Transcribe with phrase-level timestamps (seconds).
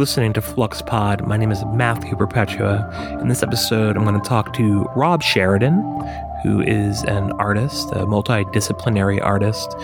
[0.00, 1.26] listening to Flux Pod.
[1.26, 3.18] My name is Matthew Perpetua.
[3.20, 5.74] In this episode, I'm going to talk to Rob Sheridan,
[6.42, 9.74] who is an artist, a multidisciplinary artist,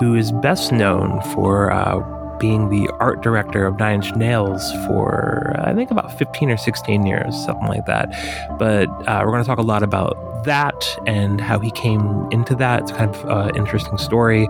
[0.00, 2.00] who is best known for uh,
[2.42, 7.06] being the art director of Nine Inch Nails for, I think, about 15 or 16
[7.06, 8.10] years, something like that.
[8.58, 12.56] But uh, we're going to talk a lot about that and how he came into
[12.56, 12.82] that.
[12.82, 14.48] It's kind of an uh, interesting story.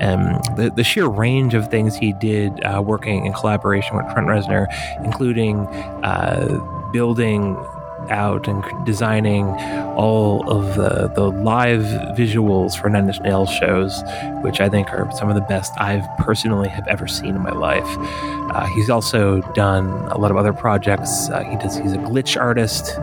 [0.00, 4.28] And the, the sheer range of things he did uh, working in collaboration with Trent
[4.28, 4.66] Reznor,
[5.02, 5.66] including
[6.04, 7.56] uh, building
[8.08, 9.46] out and designing
[9.96, 11.82] all of the, the live
[12.16, 14.02] visuals for Nine Inch Nails shows,
[14.42, 17.52] which I think are some of the best I've personally have ever seen in my
[17.52, 17.86] life.
[18.50, 21.28] Uh, he's also done a lot of other projects.
[21.28, 21.76] Uh, he does.
[21.76, 22.98] He's a glitch artist.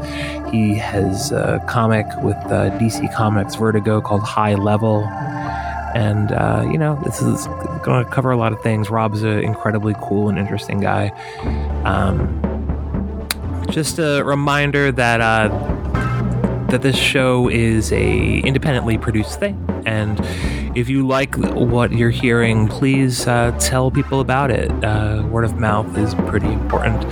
[0.52, 5.04] He has a comic with uh, DC Comics Vertigo called High Level.
[5.96, 7.48] And, uh, you know, this is
[7.84, 8.90] going to cover a lot of things.
[8.90, 11.10] Rob's an incredibly cool and interesting guy.
[11.86, 12.42] Um,
[13.70, 15.48] just a reminder that uh,
[16.70, 20.20] that this show is a independently produced thing, and
[20.78, 24.70] if you like what you're hearing, please uh, tell people about it.
[24.84, 27.04] Uh, word of mouth is pretty important.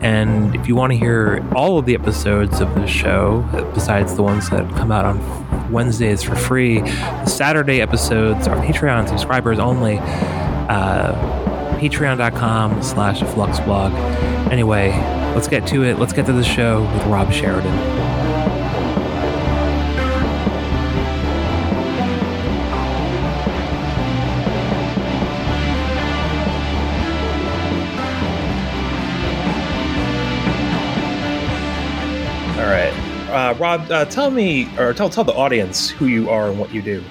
[0.00, 3.42] And if you want to hear all of the episodes of the show,
[3.74, 9.08] besides the ones that come out on Wednesdays for free, the Saturday episodes are Patreon
[9.08, 9.98] subscribers only.
[9.98, 11.12] Uh,
[11.80, 13.92] Patreon.com slash fluxblog.
[14.52, 14.90] Anyway,
[15.34, 15.98] let's get to it.
[15.98, 17.72] Let's get to the show with Rob Sheridan.
[32.58, 32.92] All right,
[33.30, 36.72] uh, Rob, uh, tell me or tell tell the audience who you are and what
[36.72, 37.02] you do.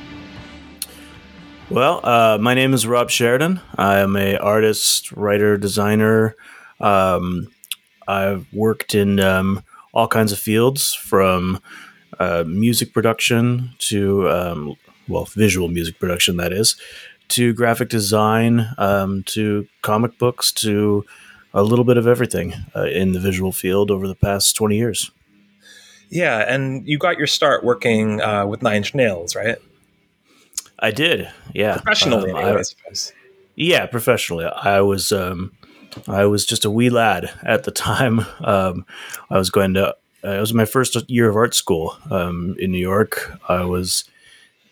[1.69, 3.61] Well, uh, my name is Rob Sheridan.
[3.75, 6.35] I am a artist, writer, designer.
[6.79, 7.47] Um,
[8.09, 11.59] I've worked in um, all kinds of fields, from
[12.19, 14.75] uh, music production to um,
[15.07, 16.75] well, visual music production, that is,
[17.29, 21.05] to graphic design, um, to comic books, to
[21.53, 25.11] a little bit of everything uh, in the visual field over the past twenty years.
[26.11, 29.57] Yeah, and you got your start working uh, with Nine Inch Nails, right?
[30.79, 31.77] I did, yeah.
[31.77, 33.13] Professionally, Um, I, I- suppose.
[33.55, 35.51] Yeah, professionally, I was um,
[36.07, 38.25] I was just a wee lad at the time.
[38.41, 38.85] Um,
[39.29, 39.95] I was going to.
[40.23, 43.37] Uh, it was my first year of art school um, in New York.
[43.47, 44.05] I was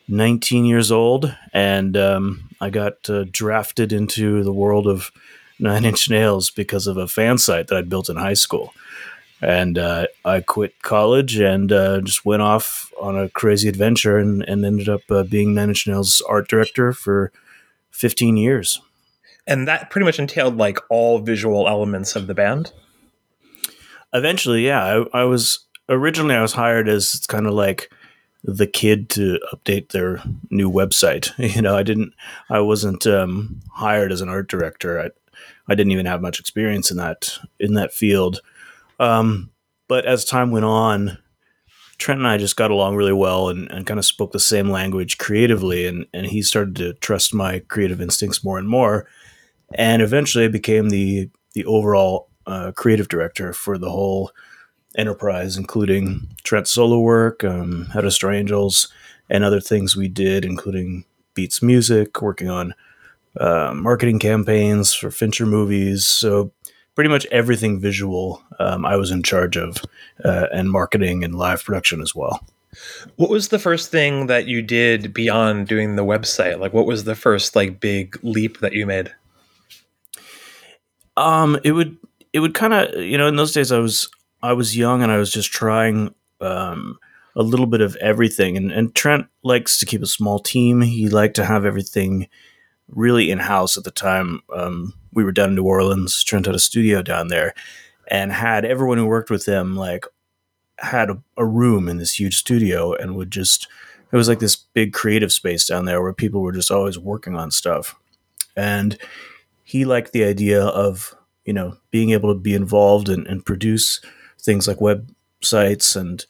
[0.08, 5.12] 19 years old, and um, I got uh, drafted into the world of
[5.60, 8.74] Nine Inch Nails because of a fan site that I built in high school.
[9.42, 14.42] And uh, I quit college and uh, just went off on a crazy adventure and,
[14.44, 17.32] and ended up uh, being Nine Inch Nails art director for
[17.92, 18.82] 15 years.
[19.48, 22.74] And that pretty much entailed like all visual elements of the band.
[24.14, 27.90] Eventually, yeah, I, I was originally I was hired as it's kind of like
[28.44, 31.32] the kid to update their new website.
[31.56, 32.14] You know, I didn't,
[32.50, 35.00] I wasn't um, hired as an art director.
[35.00, 35.10] I,
[35.70, 38.42] I didn't even have much experience in that in that field.
[39.00, 39.52] Um,
[39.88, 41.18] but as time went on,
[41.98, 44.70] Trent and I just got along really well and, and kind of spoke the same
[44.70, 49.08] language creatively, and and he started to trust my creative instincts more and more,
[49.74, 54.32] and eventually I became the the overall uh, creative director for the whole
[54.98, 58.88] enterprise, including Trent's solo work, um, How to Destroy Angels,
[59.30, 62.74] and other things we did, including Beats Music, working on
[63.40, 66.06] uh, marketing campaigns for Fincher movies.
[66.06, 66.52] So
[66.96, 69.78] pretty much everything visual um, I was in charge of,
[70.26, 72.44] uh, and marketing and live production as well.
[73.16, 76.60] What was the first thing that you did beyond doing the website?
[76.60, 79.14] Like, what was the first like big leap that you made?
[81.18, 81.98] Um, it would
[82.32, 84.10] it would kind of you know in those days I was
[84.42, 86.98] I was young and I was just trying um,
[87.36, 88.58] a little bit of everything.
[88.58, 90.82] And, and Trent likes to keep a small team.
[90.82, 92.28] He liked to have everything
[92.88, 94.42] really in house at the time.
[94.54, 96.24] Um, we were down in New Orleans.
[96.24, 97.54] Trent had a studio down there
[98.10, 100.06] and had everyone who worked with him like
[100.80, 103.68] had a, a room in this huge studio and would just
[104.12, 107.36] it was like this big creative space down there where people were just always working
[107.36, 107.96] on stuff.
[108.56, 108.98] And
[109.68, 114.00] he liked the idea of you know being able to be involved and, and produce
[114.40, 116.26] things like websites and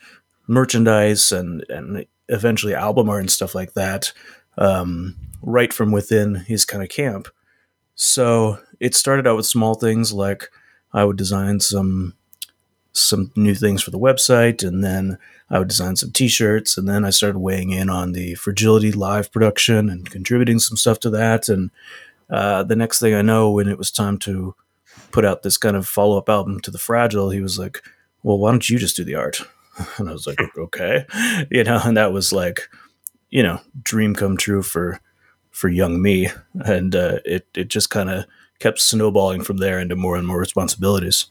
[0.48, 4.12] merchandise and and eventually album art and stuff like that
[4.58, 7.28] um, right from within his kind of camp.
[7.94, 10.50] So it started out with small things like
[10.94, 12.14] i would design some
[12.94, 15.18] some new things for the website and then
[15.50, 19.32] i would design some t-shirts and then i started weighing in on the fragility live
[19.32, 21.70] production and contributing some stuff to that and
[22.30, 24.56] uh, the next thing i know when it was time to
[25.12, 27.82] put out this kind of follow up album to the Fragile, he was like,
[28.24, 29.42] "Well, why don't you just do the art?"
[29.98, 31.06] And I was like, "Okay,"
[31.52, 32.70] you know, and that was like,
[33.30, 35.00] you know, dream come true for
[35.52, 38.26] for young me, and uh, it it just kind of
[38.60, 41.28] kept snowballing from there into more and more responsibilities.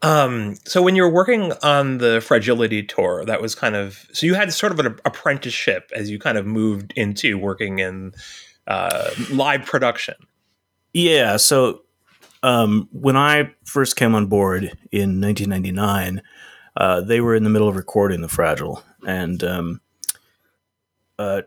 [0.00, 4.26] Um, so when you were working on the Fragility tour, that was kind of so
[4.26, 8.14] you had sort of an apprenticeship as you kind of moved into working in
[8.68, 10.14] uh, live production.
[10.94, 11.36] Yeah.
[11.36, 11.82] So
[12.42, 16.22] um, when I first came on board in 1999,
[16.76, 19.80] uh, they were in the middle of recording the Fragile, and um,
[21.18, 21.42] uh,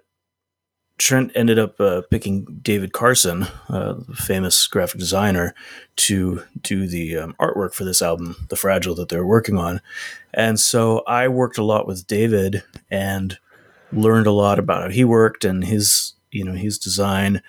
[1.02, 5.56] Trent ended up uh, picking David Carson, uh, famous graphic designer,
[5.96, 9.82] to do the um, artwork for this album, The Fragile, that they're working on.
[10.32, 13.40] And so I worked a lot with David and
[13.92, 17.42] learned a lot about how he worked and his, you know, his design,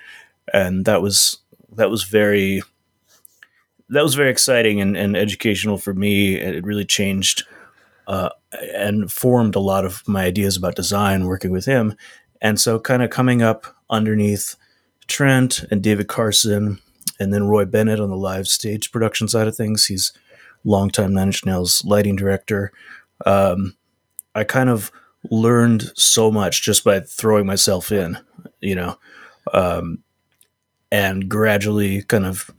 [0.53, 1.39] and that was
[1.71, 2.61] that was very
[3.89, 6.35] that was very exciting and, and educational for me.
[6.35, 7.43] It really changed
[8.07, 8.29] uh,
[8.73, 11.95] and formed a lot of my ideas about design working with him.
[12.41, 14.55] And so, kind of coming up underneath
[15.07, 16.79] Trent and David Carson,
[17.19, 19.85] and then Roy Bennett on the live stage production side of things.
[19.85, 20.11] He's
[20.63, 22.71] longtime Nine Inch Nails lighting director.
[23.25, 23.75] Um,
[24.35, 24.91] I kind of
[25.29, 28.17] learned so much just by throwing myself in,
[28.61, 28.97] you know,
[29.53, 29.99] um,
[30.91, 32.49] and gradually kind of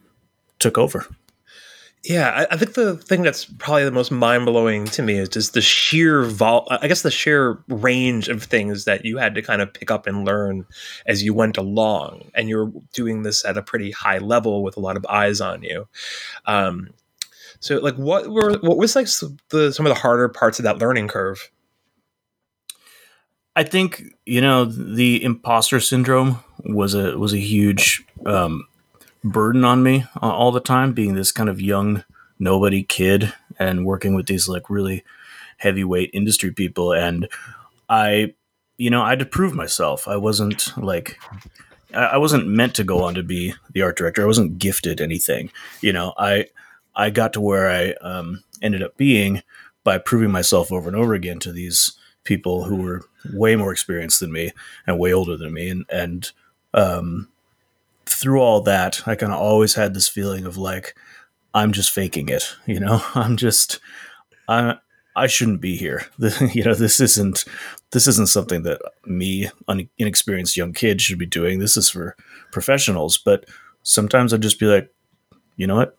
[0.58, 1.06] took over.
[2.04, 5.30] Yeah, I, I, think the thing that's probably the most mind blowing to me is
[5.30, 6.66] just the sheer vol.
[6.70, 10.06] I guess the sheer range of things that you had to kind of pick up
[10.06, 10.66] and learn
[11.06, 14.80] as you went along, and you're doing this at a pretty high level with a
[14.80, 15.88] lot of eyes on you.
[16.44, 16.90] Um,
[17.60, 19.08] so, like, what were what was like
[19.48, 21.50] the some of the harder parts of that learning curve?
[23.56, 28.66] I think you know the imposter syndrome was a was a huge um,
[29.22, 32.04] burden on me uh, all the time, being this kind of young
[32.38, 35.04] nobody kid and working with these like really
[35.58, 36.92] heavyweight industry people.
[36.92, 37.28] And
[37.88, 38.34] I,
[38.76, 40.08] you know, I had to prove myself.
[40.08, 41.18] I wasn't like,
[41.94, 44.22] I wasn't meant to go on to be the art director.
[44.22, 45.50] I wasn't gifted anything.
[45.80, 46.46] You know, I,
[46.94, 49.42] I got to where I um, ended up being
[49.84, 51.92] by proving myself over and over again to these
[52.24, 54.50] people who were way more experienced than me
[54.86, 55.68] and way older than me.
[55.68, 56.30] And, and,
[56.72, 57.28] um,
[58.06, 60.94] through all that, I kind of always had this feeling of like,
[61.52, 62.56] I'm just faking it.
[62.66, 63.80] You know, I'm just,
[64.48, 64.76] I,
[65.16, 66.06] I shouldn't be here.
[66.52, 67.44] you know, this isn't,
[67.92, 71.58] this isn't something that me, an inexperienced young kid, should be doing.
[71.58, 72.16] This is for
[72.50, 73.18] professionals.
[73.18, 73.48] But
[73.82, 74.92] sometimes I'd just be like,
[75.56, 75.96] you know what?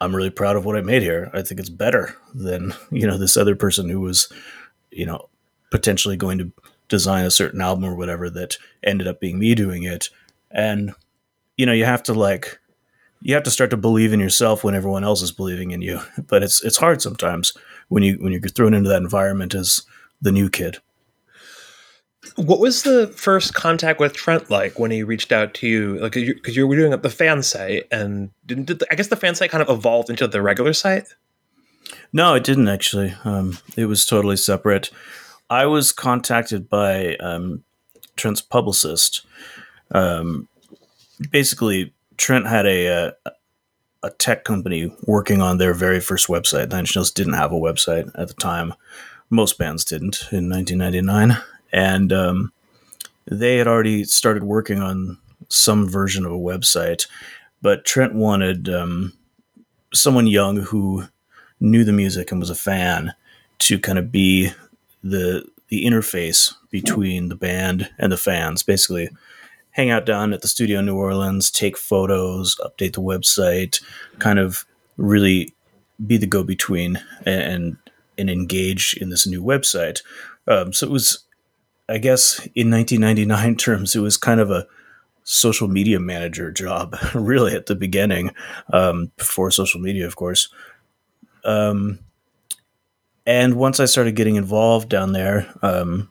[0.00, 1.30] I'm really proud of what I made here.
[1.32, 4.32] I think it's better than, you know, this other person who was,
[4.90, 5.28] you know,
[5.76, 6.50] potentially going to
[6.88, 10.08] design a certain album or whatever that ended up being me doing it.
[10.50, 10.94] And
[11.58, 12.58] you know, you have to like
[13.20, 16.00] you have to start to believe in yourself when everyone else is believing in you.
[16.26, 17.52] But it's it's hard sometimes
[17.88, 19.82] when you when you're thrown into that environment as
[20.22, 20.78] the new kid.
[22.36, 25.98] What was the first contact with Trent like when he reached out to you?
[25.98, 29.08] Like, because you, you, were doing the fan site, and didn't did the, I guess
[29.08, 31.06] the fan site kind of evolved into the regular site?
[32.12, 33.14] No, it didn't actually.
[33.24, 34.90] Um, it was totally separate.
[35.48, 37.62] I was contacted by um,
[38.16, 39.24] Trent's publicist,
[39.92, 40.48] um,
[41.30, 43.30] basically Trent had a, a, uh,
[44.02, 46.70] a tech company working on their very first website.
[46.70, 48.74] Nine Inch Nails didn't have a website at the time.
[49.30, 51.36] Most bands didn't in 1999,
[51.72, 52.52] and um,
[53.24, 57.08] they had already started working on some version of a website.
[57.62, 59.12] But Trent wanted um,
[59.92, 61.08] someone young who
[61.58, 63.14] knew the music and was a fan
[63.58, 64.52] to kind of be
[65.02, 68.62] the the interface between the band and the fans.
[68.62, 69.08] Basically,
[69.72, 73.82] hang out down at the studio in New Orleans, take photos, update the website,
[74.18, 74.64] kind of
[74.96, 75.52] really
[76.04, 77.76] be the go between and
[78.18, 80.02] and engage in this new website.
[80.48, 81.24] Um, so it was,
[81.88, 84.66] I guess, in 1999 terms, it was kind of a
[85.24, 88.30] social media manager job, really at the beginning,
[88.72, 90.48] um, before social media, of course.
[91.44, 91.98] Um,
[93.26, 96.08] and once I started getting involved down there, um,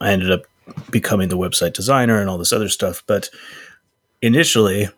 [0.00, 0.42] I ended up
[0.90, 3.02] becoming the website designer and all this other stuff.
[3.06, 3.30] But
[4.20, 4.88] initially,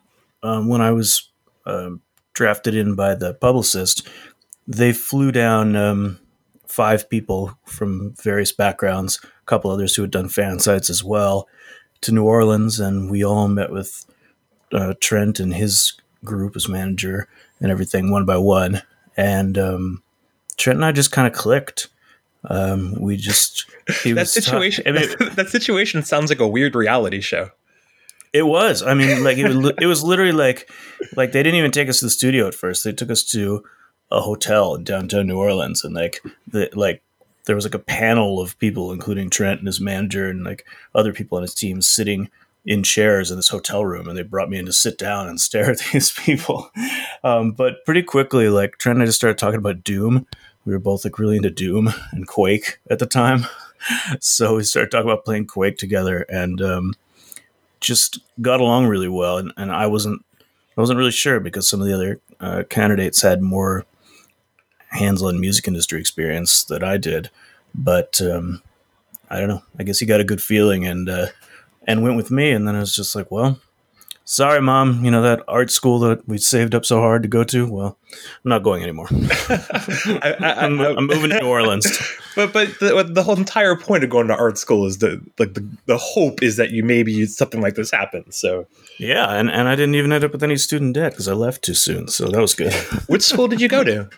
[0.43, 1.29] um, when I was
[1.67, 2.01] um,
[2.33, 4.09] drafted in by the publicist,
[4.67, 6.19] they flew down um,
[6.67, 11.49] five people from various backgrounds, a couple others who had done fan sites as well,
[12.01, 14.07] to New Orleans, and we all met with
[14.73, 15.93] uh, Trent and his
[16.25, 17.29] group as manager
[17.61, 18.83] and everything one by one.
[19.17, 20.02] And um,
[20.63, 21.89] Trent and I just kind of clicked.
[22.45, 23.67] Um, we just
[24.05, 24.85] that situation.
[24.87, 27.51] I mean, that situation sounds like a weird reality show.
[28.33, 28.83] It was.
[28.83, 30.71] I mean, like it was, it was literally like
[31.17, 32.85] like they didn't even take us to the studio at first.
[32.85, 33.65] They took us to
[34.13, 37.03] a hotel in downtown New Orleans, and like the like
[37.47, 40.65] there was like a panel of people, including Trent and his manager, and like
[40.95, 42.31] other people on his team, sitting
[42.65, 45.41] in chairs in this hotel room, and they brought me in to sit down and
[45.49, 46.71] stare at these people.
[47.25, 50.27] Um, but pretty quickly, like Trent and I just started talking about Doom.
[50.65, 53.47] We were both like really into Doom and Quake at the time,
[54.21, 56.95] so we started talking about playing Quake together, and um,
[57.81, 59.39] just got along really well.
[59.39, 60.25] And, and I wasn't
[60.77, 63.85] I wasn't really sure because some of the other uh, candidates had more
[64.89, 67.31] hands-on music industry experience that I did,
[67.75, 68.63] but um,
[69.31, 69.63] I don't know.
[69.79, 71.27] I guess he got a good feeling and uh,
[71.87, 72.51] and went with me.
[72.53, 73.59] And then I was just like, well,
[74.33, 75.05] sorry, mom.
[75.05, 77.71] You know that art school that we saved up so hard to go to.
[77.71, 79.09] Well, I'm not going anymore.
[79.11, 81.87] I, am moving to New Orleans.
[82.35, 85.53] But but the, the, whole entire point of going to art school is the like
[85.53, 88.37] the, the hope is that you maybe something like this happens.
[88.37, 88.67] So
[88.99, 91.63] yeah, and, and I didn't even end up with any student debt because I left
[91.63, 92.09] too soon.
[92.09, 92.73] So that was good.
[93.07, 94.09] Which school did you go to?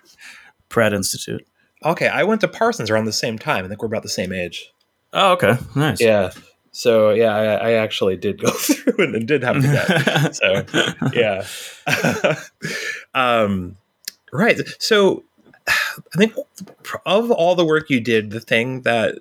[0.69, 1.45] Pratt Institute.
[1.85, 3.65] Okay, I went to Parsons around the same time.
[3.65, 4.71] I think we're about the same age.
[5.13, 6.01] Oh, okay, nice.
[6.01, 6.31] Yeah.
[6.75, 10.35] So yeah, I, I actually did go through and, did have to get.
[10.35, 11.47] so yeah.
[13.15, 13.77] um,
[14.33, 14.61] right.
[14.81, 15.23] So
[15.69, 16.35] I think
[17.07, 19.21] of all the work you did, the thing that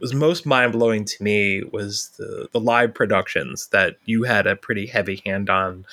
[0.00, 4.56] was most mind blowing to me was the the live productions that you had a
[4.56, 5.86] pretty heavy hand on.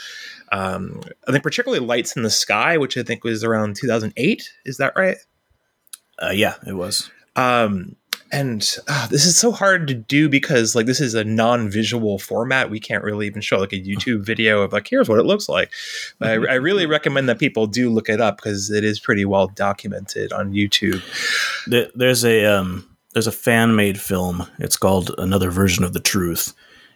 [0.52, 4.52] Um, I think particularly Lights in the Sky, which I think was around 2008.
[4.66, 5.18] Is that right?
[6.22, 7.12] Uh, yeah, it was.
[7.36, 7.96] Um,
[8.34, 12.72] and uh, this is so hard to do because like this is a non-visual format.
[12.72, 15.48] We can't really even show like a youtube video of like here's what it looks
[15.48, 15.72] like.
[16.18, 19.24] But I, I, really recommend that people do look it up because it is pretty
[19.24, 21.02] well documented on youtube.
[21.96, 24.48] There's a um, there's a fan made film.
[24.58, 26.54] It's called another version of the truth.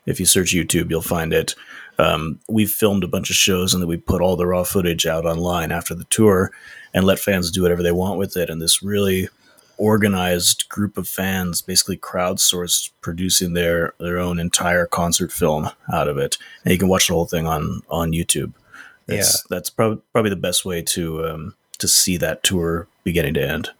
[0.07, 1.53] If you search youtube you'll find it.
[1.99, 5.07] Um, we've filmed a bunch of shows and then we put all the raw footage
[5.07, 6.51] out online after the tour
[6.93, 8.51] and let fans do whatever they want with it.
[8.51, 9.29] And this really
[9.77, 16.17] organized group of fans basically crowdsourced producing their their own entire concert film out of
[16.17, 16.37] it.
[16.63, 18.53] And you can watch the whole thing on on youtube.
[19.05, 19.55] That's yeah.
[19.55, 23.71] that's prob- probably the best way to um, to see that tour beginning to end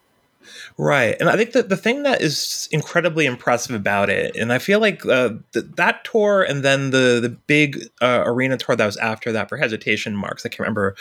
[0.78, 1.16] Right.
[1.20, 4.80] And I think that the thing that is incredibly impressive about it, and I feel
[4.80, 8.98] like uh, th- that tour and then the the big uh, arena tour that was
[8.98, 10.96] after that for Hesitation Marks, I can't remember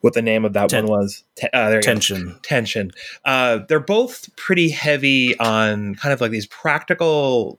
[0.00, 1.24] what the name of that Ten- one was.
[1.36, 2.38] Te- uh, Tension.
[2.42, 2.92] Tension.
[3.24, 7.58] Uh, they're both pretty heavy on kind of like these practical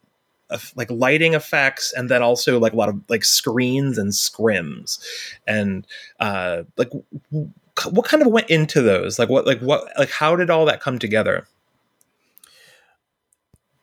[0.75, 5.00] like lighting effects and then also like a lot of like screens and scrims
[5.46, 5.86] and
[6.19, 6.89] uh like
[7.83, 9.19] what kind of went into those?
[9.19, 11.48] Like what like what like how did all that come together?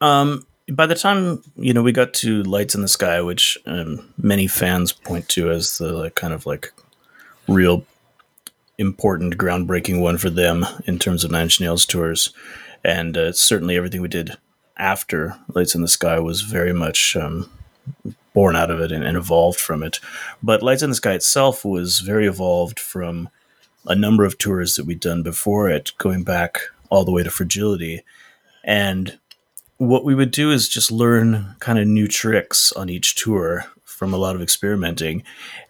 [0.01, 4.13] Um, by the time you know we got to Lights in the Sky, which um,
[4.19, 6.73] many fans point to as the like, kind of like
[7.49, 7.85] real
[8.79, 12.33] important, groundbreaking one for them in terms of Nine Inch Nails tours,
[12.85, 14.37] and uh, certainly everything we did
[14.77, 17.51] after Lights in the Sky was very much um,
[18.35, 19.99] born out of it and, and evolved from it.
[20.43, 23.31] But Lights in the Sky itself was very evolved from
[23.87, 27.31] a number of tours that we'd done before it, going back all the way to
[27.31, 28.03] Fragility,
[28.65, 29.19] and
[29.79, 34.13] what we would do is just learn kind of new tricks on each tour from
[34.13, 35.23] a lot of experimenting.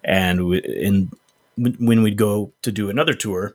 [0.04, 1.10] And we, in
[1.56, 3.54] when we'd go to do another tour,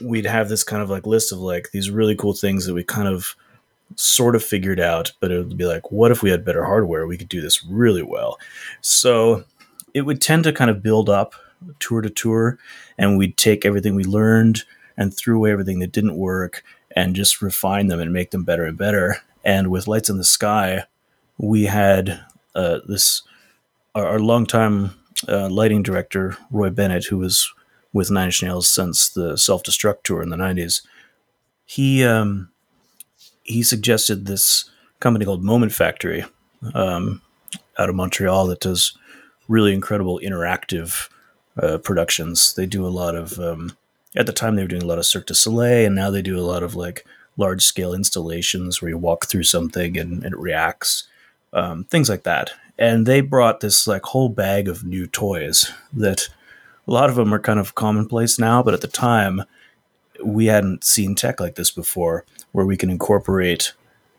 [0.00, 2.84] we'd have this kind of like list of like these really cool things that we
[2.84, 3.36] kind of
[3.96, 7.06] sort of figured out, but it would be like, what if we had better hardware?
[7.06, 8.38] We could do this really well.
[8.80, 9.44] So
[9.94, 11.34] it would tend to kind of build up
[11.80, 12.58] tour to tour,
[12.98, 14.64] and we'd take everything we learned
[14.96, 16.64] and threw away everything that didn't work
[16.96, 19.18] and just refine them and make them better and better.
[19.44, 20.84] And with Lights in the Sky,
[21.38, 22.24] we had
[22.54, 23.22] uh, this
[23.94, 24.94] our, our longtime
[25.28, 27.52] uh, lighting director Roy Bennett, who was
[27.92, 30.82] with Nine Inch Nails since the Self Destruct tour in the '90s.
[31.64, 32.50] He um,
[33.44, 36.24] he suggested this company called Moment Factory
[36.74, 37.22] um,
[37.78, 38.96] out of Montreal that does
[39.46, 41.08] really incredible interactive
[41.62, 42.54] uh, productions.
[42.54, 43.76] They do a lot of um,
[44.16, 46.22] at the time they were doing a lot of Cirque du Soleil, and now they
[46.22, 47.04] do a lot of like
[47.36, 51.06] large scale installations where you walk through something and, and it reacts,
[51.52, 52.50] um, things like that.
[52.78, 56.28] And they brought this like whole bag of new toys that
[56.86, 59.42] a lot of them are kind of commonplace now, but at the time
[60.24, 63.72] we hadn't seen tech like this before, where we can incorporate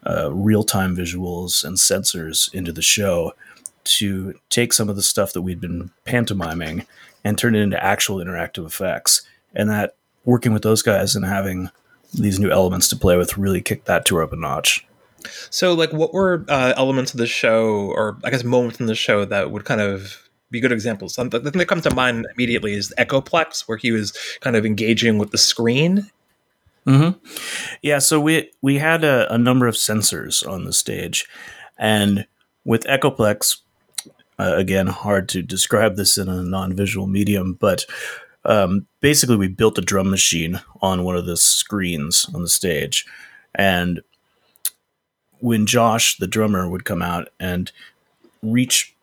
[0.08, 3.34] uh, real time visuals and sensors into the show
[3.98, 6.86] to take some of the stuff that we'd been pantomiming
[7.24, 9.22] and turn it into actual interactive effects.
[9.54, 11.70] And that working with those guys and having
[12.14, 14.86] these new elements to play with really kicked that tour up a notch.
[15.50, 18.96] So, like, what were uh, elements of the show, or I guess moments in the
[18.96, 21.16] show that would kind of be good examples.
[21.16, 25.18] The thing that comes to mind immediately is Echoplex, where he was kind of engaging
[25.18, 26.10] with the screen.
[26.88, 27.20] Mm-hmm.
[27.82, 31.28] Yeah, so we we had a, a number of sensors on the stage,
[31.78, 32.26] and
[32.66, 33.58] with Echoplex,
[34.40, 37.86] uh, again, hard to describe this in a non-visual medium, but
[38.46, 43.06] um, basically we built a drum machine on one of the screens on the stage,
[43.54, 44.02] and
[45.40, 47.72] when Josh, the drummer, would come out and
[48.42, 48.94] reach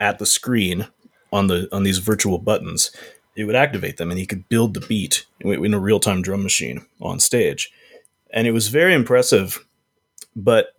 [0.00, 0.86] at the screen
[1.32, 2.90] on the on these virtual buttons,
[3.36, 6.42] it would activate them, and he could build the beat in a real time drum
[6.42, 7.72] machine on stage,
[8.32, 9.64] and it was very impressive.
[10.36, 10.73] But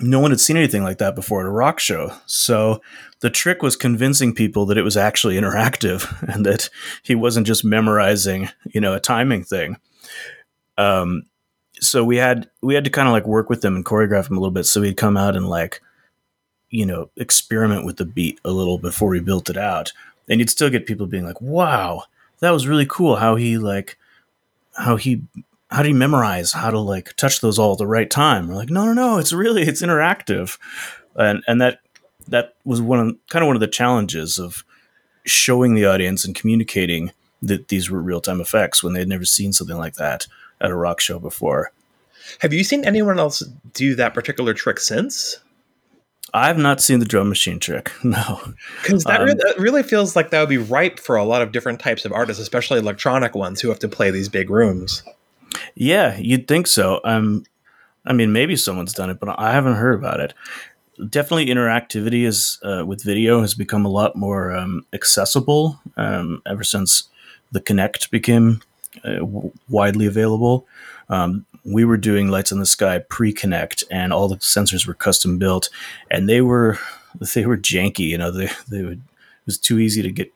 [0.00, 2.12] no one had seen anything like that before at a rock show.
[2.26, 2.80] So
[3.20, 6.68] the trick was convincing people that it was actually interactive and that
[7.02, 9.76] he wasn't just memorizing, you know, a timing thing.
[10.76, 11.24] Um,
[11.80, 14.36] so we had we had to kind of like work with them and choreograph him
[14.36, 14.64] a little bit.
[14.64, 15.80] So he'd come out and like,
[16.70, 19.92] you know, experiment with the beat a little before we built it out.
[20.28, 22.04] And you'd still get people being like, "Wow,
[22.40, 23.96] that was really cool." How he like,
[24.76, 25.22] how he
[25.70, 28.48] how do you memorize how to like touch those all at the right time?
[28.48, 30.58] We're like, no, no, no, it's really it's interactive,
[31.14, 31.80] and and that
[32.28, 34.64] that was one of kind of one of the challenges of
[35.24, 39.24] showing the audience and communicating that these were real time effects when they had never
[39.24, 40.26] seen something like that
[40.60, 41.70] at a rock show before.
[42.40, 43.40] Have you seen anyone else
[43.72, 45.38] do that particular trick since?
[46.34, 47.90] I've not seen the drum machine trick.
[48.04, 48.40] No,
[48.82, 51.42] because that, um, really, that, really feels like that would be ripe for a lot
[51.42, 55.02] of different types of artists, especially electronic ones who have to play these big rooms.
[55.74, 57.00] Yeah, you'd think so.
[57.04, 57.44] Um,
[58.04, 60.34] I mean, maybe someone's done it, but I haven't heard about it.
[61.10, 66.64] Definitely, interactivity is uh, with video has become a lot more um, accessible um, ever
[66.64, 67.04] since
[67.52, 68.62] the Kinect became
[69.04, 69.24] uh,
[69.68, 70.66] widely available.
[71.08, 75.38] Um, we were doing lights in the sky pre-Kinect, and all the sensors were custom
[75.38, 75.68] built,
[76.10, 76.78] and they were
[77.34, 78.08] they were janky.
[78.08, 80.32] You know, they they would it was too easy to get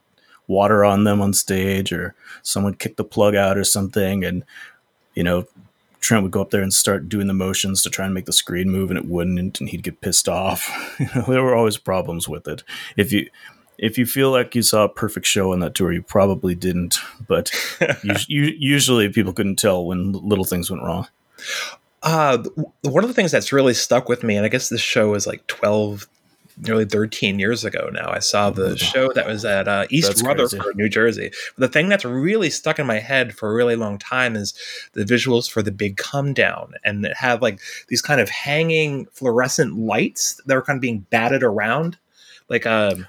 [0.47, 4.45] water on them on stage, or someone kicked the plug out or something, and
[5.15, 5.47] you know,
[6.01, 8.33] Trent would go up there and start doing the motions to try and make the
[8.33, 10.97] screen move, and it wouldn't, and he'd get pissed off.
[11.01, 12.63] you know, there were always problems with it.
[12.97, 13.31] If you
[13.79, 16.99] if you feel like you saw a perfect show on that tour, you probably didn't.
[17.27, 17.51] But
[18.03, 21.09] you, usually people couldn't tell when little things went wrong.
[22.03, 22.39] Uh,
[22.83, 25.27] one of the things that's really stuck with me, and I guess this show is
[25.27, 26.09] like 12,
[26.57, 28.11] nearly 13 years ago now.
[28.11, 30.77] I saw the show that was at uh, East that's Rutherford, crazy.
[30.77, 31.31] New Jersey.
[31.57, 34.55] But the thing that's really stuck in my head for a really long time is
[34.93, 36.75] the visuals for the big come down.
[36.85, 41.07] And it had like these kind of hanging fluorescent lights that were kind of being
[41.11, 41.99] batted around.
[42.49, 43.07] Like, um,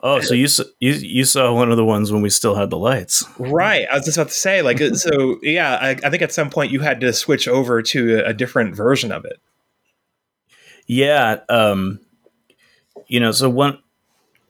[0.00, 0.46] Oh, so you
[0.78, 3.88] you you saw one of the ones when we still had the lights, right?
[3.90, 5.78] I was just about to say, like, so yeah.
[5.80, 8.76] I, I think at some point you had to switch over to a, a different
[8.76, 9.40] version of it.
[10.86, 11.98] Yeah, um,
[13.06, 13.78] you know, so one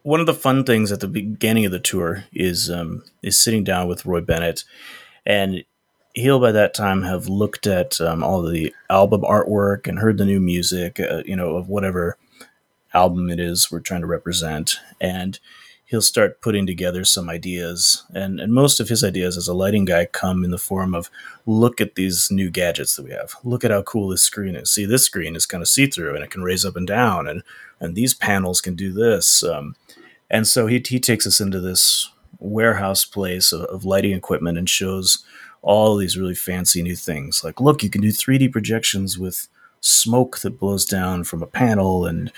[0.03, 3.64] one of the fun things at the beginning of the tour is um, is sitting
[3.64, 4.64] down with Roy Bennett,
[5.25, 5.64] and
[6.14, 10.25] he'll by that time have looked at um, all the album artwork and heard the
[10.25, 12.16] new music, uh, you know, of whatever
[12.95, 15.38] album it is we're trying to represent, and
[15.85, 18.05] he'll start putting together some ideas.
[18.12, 21.11] And, and most of his ideas as a lighting guy come in the form of
[21.47, 23.37] look at these new gadgets that we have.
[23.45, 24.69] Look at how cool this screen is.
[24.69, 27.29] See, this screen is kind of see through and it can raise up and down,
[27.29, 27.42] and,
[27.81, 29.43] and these panels can do this.
[29.43, 29.77] Um,
[30.31, 34.69] and so he, he takes us into this warehouse place of, of lighting equipment and
[34.69, 35.25] shows
[35.62, 37.43] all these really fancy new things.
[37.43, 39.49] Like, look, you can do 3D projections with
[39.81, 42.33] smoke that blows down from a panel, and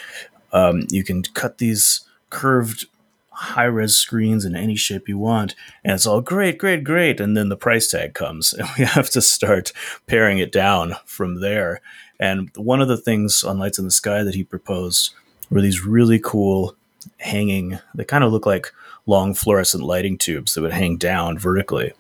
[0.53, 2.87] um, you can cut these curved
[3.31, 5.55] high res screens in any shape you want.
[5.85, 7.21] And it's all great, great, great.
[7.21, 9.73] And then the price tag comes and we have to start
[10.07, 11.81] paring it down from there.
[12.19, 15.15] And one of the things on Lights in the Sky that he proposed
[15.51, 16.77] were these really cool
[17.19, 18.73] hanging, they kind of look like
[19.07, 21.93] long fluorescent lighting tubes that would hang down vertically.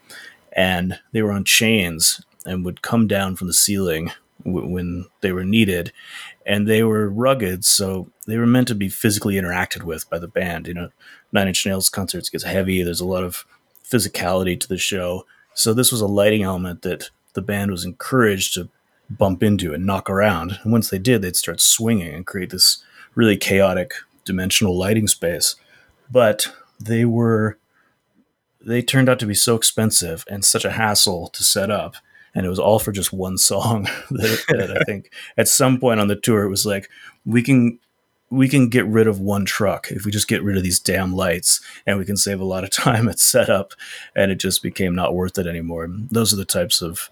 [0.53, 4.11] And they were on chains and would come down from the ceiling
[4.45, 5.93] w- when they were needed
[6.45, 10.29] and they were rugged, so they were meant to be physically interacted with by the
[10.29, 10.67] band.
[10.67, 10.91] You know,
[11.31, 12.83] Nine Inch Nails concerts gets heavy.
[12.83, 13.45] There's a lot of
[13.85, 18.55] physicality to the show, so this was a lighting element that the band was encouraged
[18.55, 18.71] to
[19.11, 20.59] bump into and knock around.
[20.63, 22.83] And once they did, they'd start swinging and create this
[23.19, 25.57] really chaotic dimensional lighting space.
[26.09, 27.59] But they were
[28.65, 31.97] they turned out to be so expensive and such a hassle to set up
[32.35, 36.01] and it was all for just one song that, that I think at some point
[36.01, 36.89] on the tour it was like
[37.27, 37.79] we can
[38.31, 41.15] we can get rid of one truck if we just get rid of these damn
[41.15, 43.73] lights and we can save a lot of time at setup
[44.15, 47.11] and it just became not worth it anymore and those are the types of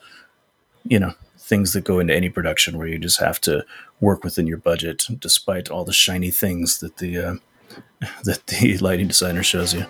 [0.85, 3.65] you know things that go into any production where you just have to
[4.01, 7.35] work within your budget despite all the shiny things that the uh,
[8.25, 9.87] that the lighting designer shows you.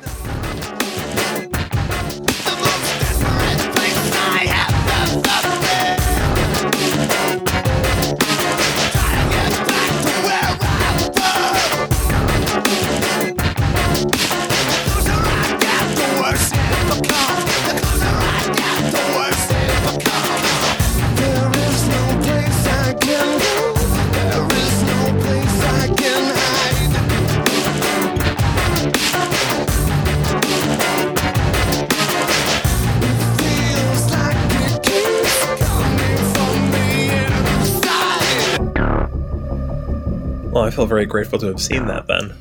[40.56, 42.32] Well, I feel very grateful to have seen that then.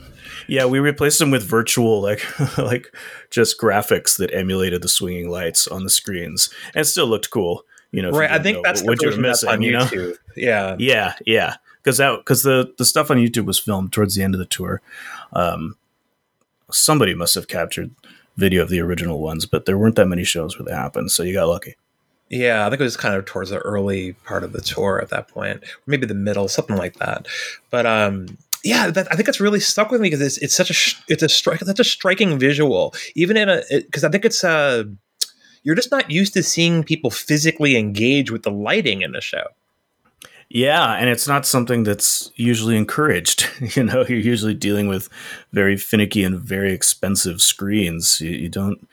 [0.48, 2.24] Yeah, we replaced them with virtual, like
[2.58, 2.96] like
[3.30, 7.66] just graphics that emulated the swinging lights on the screens, and still looked cool.
[7.92, 8.32] You know, if you Right.
[8.32, 9.50] I think know that's what you're missing.
[9.50, 9.80] on you know?
[9.80, 10.16] YouTube.
[10.38, 10.78] Yeah.
[10.80, 14.34] Yeah, yeah, because that because the the stuff on YouTube was filmed towards the end
[14.34, 14.82] of the tour.
[15.34, 15.76] Um,
[16.72, 17.92] somebody must have captured
[18.38, 21.22] video of the original ones, but there weren't that many shows where they happened, so
[21.22, 21.76] you got lucky.
[22.30, 25.10] Yeah, I think it was kind of towards the early part of the tour at
[25.10, 27.28] that point, maybe the middle, something like that.
[27.70, 30.72] But um, yeah, that, I think it's really stuck with me because it's, it's such
[30.72, 34.44] a it's a strike such a striking visual, even in a because I think it's
[34.44, 34.86] uh
[35.64, 39.46] you're just not used to seeing people physically engage with the lighting in the show.
[40.50, 43.50] Yeah, and it's not something that's usually encouraged.
[43.76, 45.10] you know, you're usually dealing with
[45.54, 48.20] very finicky and very expensive screens.
[48.20, 48.88] You, you don't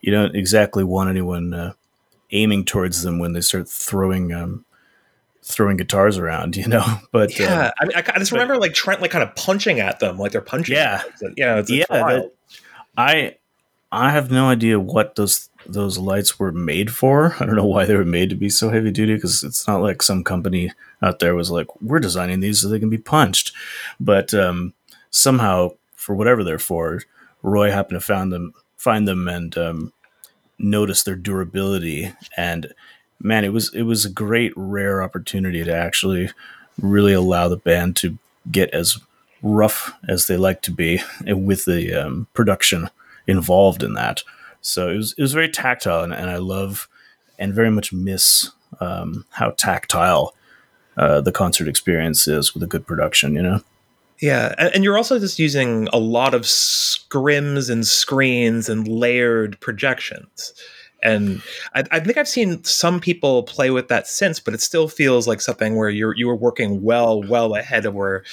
[0.00, 1.72] you don't exactly want anyone uh,
[2.30, 4.64] aiming towards them when they start throwing um,
[5.42, 6.56] throwing guitars around.
[6.56, 9.34] You know, but Yeah, I, mean, I, I just remember like Trent like kind of
[9.36, 10.74] punching at them like they're punching.
[10.76, 11.02] Yeah.
[11.02, 12.32] It's- yeah, it's, it's Yeah, that-
[12.96, 13.36] I
[13.90, 17.34] I have no idea what those those lights were made for.
[17.40, 19.80] I don't know why they were made to be so heavy duty because it's not
[19.80, 20.70] like some company
[21.02, 23.52] out there was like, we're designing these so they can be punched.
[23.98, 24.74] But um,
[25.10, 27.00] somehow, for whatever they're for,
[27.42, 29.92] Roy happened to found them, find them, and um,
[30.58, 32.12] notice their durability.
[32.36, 32.72] And
[33.20, 36.30] man, it was it was a great rare opportunity to actually
[36.80, 38.18] really allow the band to
[38.50, 38.98] get as
[39.42, 42.90] rough as they like to be with the um, production
[43.26, 44.22] involved in that.
[44.60, 46.88] So it was it was very tactile, and, and I love
[47.38, 50.34] and very much miss um, how tactile
[50.96, 53.34] uh, the concert experience is with a good production.
[53.34, 53.60] You know,
[54.24, 60.54] Yeah, and, you're also just using a lot of scrims and screens and layered projections.
[61.02, 61.42] And
[61.74, 65.28] I, I think I've seen some people play with that since, but it still feels
[65.28, 68.24] like something where you're you were working well, well ahead of where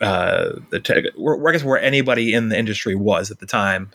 [0.00, 3.90] uh, the where, I guess where anybody in the industry was at the time.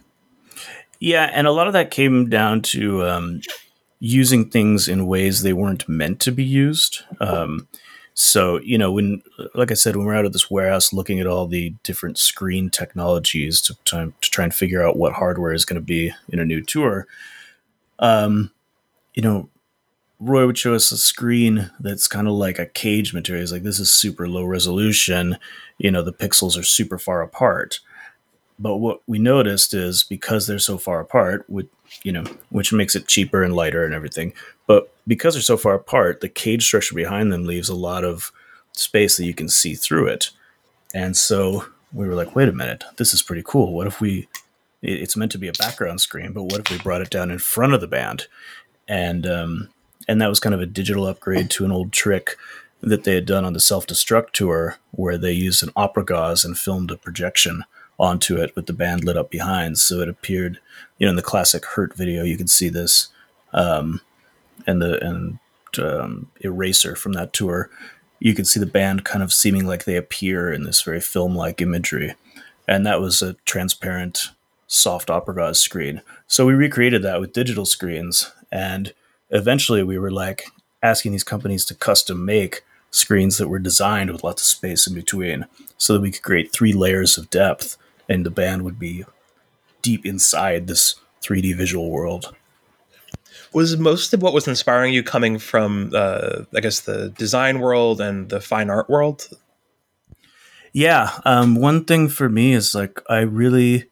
[0.99, 3.39] yeah, and a lot of that came down to um,
[4.01, 7.03] using things in ways they weren't meant to be used.
[7.21, 7.69] Um,
[8.19, 9.21] so you know, when
[9.53, 12.71] like I said, when we're out of this warehouse looking at all the different screen
[12.71, 16.39] technologies to try, to try and figure out what hardware is going to be in
[16.39, 17.05] a new tour,
[17.99, 18.49] um,
[19.13, 19.49] you know,
[20.19, 23.43] Roy would show us a screen that's kind of like a cage material.
[23.43, 25.37] He's like, this is super low resolution.
[25.77, 27.81] You know, the pixels are super far apart.
[28.57, 31.67] But what we noticed is because they're so far apart, with
[32.01, 34.33] you know, which makes it cheaper and lighter and everything.
[34.67, 38.31] But because they're so far apart, the cage structure behind them leaves a lot of
[38.73, 40.29] space that you can see through it.
[40.93, 43.73] And so we were like, wait a minute, this is pretty cool.
[43.73, 44.27] What if we?
[44.83, 47.39] It's meant to be a background screen, but what if we brought it down in
[47.39, 48.27] front of the band?
[48.87, 49.69] And um,
[50.07, 52.37] and that was kind of a digital upgrade to an old trick
[52.81, 56.45] that they had done on the self destruct tour, where they used an opera gauze
[56.45, 57.63] and filmed a projection
[57.99, 59.79] onto it with the band lit up behind.
[59.79, 60.59] So it appeared,
[60.97, 63.07] you know, in the classic Hurt video, you can see this,
[63.53, 64.01] um,
[64.65, 65.39] and the and
[65.79, 67.69] um, Eraser from that tour,
[68.19, 71.61] you can see the band kind of seeming like they appear in this very film-like
[71.61, 72.15] imagery,
[72.67, 74.29] and that was a transparent,
[74.67, 76.01] soft opera gauze screen.
[76.27, 78.93] So we recreated that with digital screens, and
[79.29, 80.45] eventually we were like
[80.81, 84.93] asking these companies to custom make screens that were designed with lots of space in
[84.93, 85.45] between
[85.77, 87.77] so that we could create three layers of depth
[88.09, 89.03] and the band would be
[89.81, 92.35] deep inside this 3D visual world.
[93.53, 98.01] Was most of what was inspiring you coming from, uh, I guess, the design world
[98.01, 99.29] and the fine art world?
[100.73, 103.89] Yeah, um, one thing for me is like I really,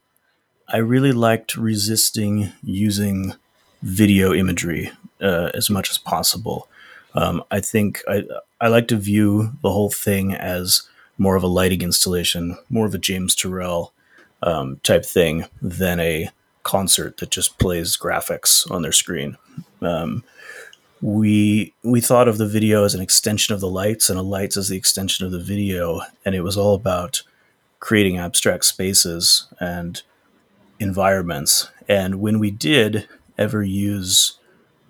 [0.68, 3.34] I really liked resisting using
[3.82, 4.90] video imagery
[5.20, 6.68] uh, as much as possible.
[7.14, 8.24] Um, I think I
[8.60, 10.82] I like to view the whole thing as
[11.18, 13.92] more of a lighting installation, more of a James Turrell
[14.42, 16.30] um, type thing than a
[16.66, 19.36] concert that just plays graphics on their screen.
[19.80, 20.24] Um,
[21.00, 24.56] we we thought of the video as an extension of the lights and the lights
[24.56, 27.22] as the extension of the video and it was all about
[27.78, 30.02] creating abstract spaces and
[30.80, 31.70] environments.
[31.88, 33.06] And when we did
[33.38, 34.38] ever use,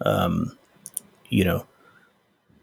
[0.01, 0.57] um,
[1.29, 1.67] you know,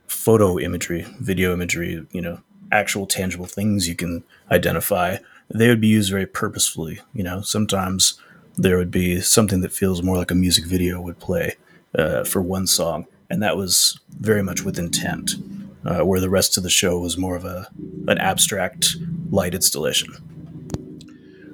[0.08, 2.40] photo imagery, video imagery, you know,
[2.72, 5.18] actual tangible things you can identify,
[5.54, 7.02] they would be used very purposefully.
[7.14, 8.20] You know, sometimes
[8.56, 11.56] there would be something that feels more like a music video would play
[11.98, 15.34] uh, for one song, and that was very much with intent.
[15.86, 17.68] Uh, where the rest of the show was more of a
[18.08, 18.96] an abstract
[19.32, 20.14] light installation.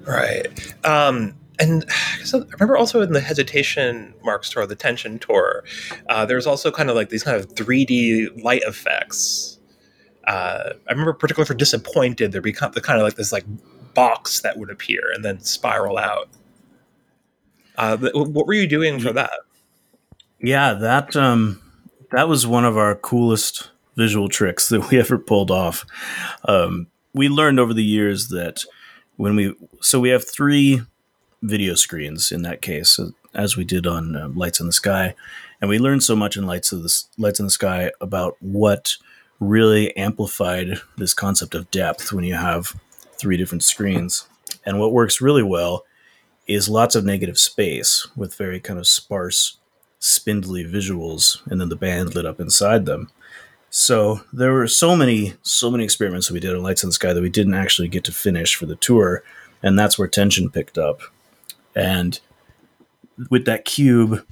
[0.05, 0.47] Right.
[0.85, 1.85] Um, and
[2.23, 5.63] so I remember also in the hesitation marks tour, the tension tour,
[6.09, 9.59] uh, there's also kind of like these kind of 3D light effects.
[10.25, 13.45] Uh, I remember particularly for disappointed, there'd be kind of, kind of like this like
[13.93, 16.29] box that would appear and then spiral out.
[17.79, 19.31] Uh, what were you doing for that?
[20.41, 21.61] Yeah, that um,
[22.11, 25.85] that was one of our coolest visual tricks that we ever pulled off.
[26.45, 28.65] Um, we learned over the years that
[29.15, 30.81] when we so we have three
[31.41, 32.99] video screens in that case,
[33.33, 35.15] as we did on uh, Lights in the Sky,
[35.61, 38.97] and we learned so much in Lights of the Lights in the Sky about what
[39.39, 42.75] really amplified this concept of depth when you have
[43.17, 44.27] three different screens.
[44.65, 45.85] And what works really well
[46.49, 49.57] is lots of negative space with very kind of sparse,
[49.99, 53.09] spindly visuals, and then the band lit up inside them.
[53.69, 56.93] So there were so many, so many experiments that we did on Lights in the
[56.93, 59.23] Sky that we didn't actually get to finish for the tour,
[59.61, 61.01] and that's where tension picked up.
[61.75, 62.19] And
[63.29, 64.25] with that cube,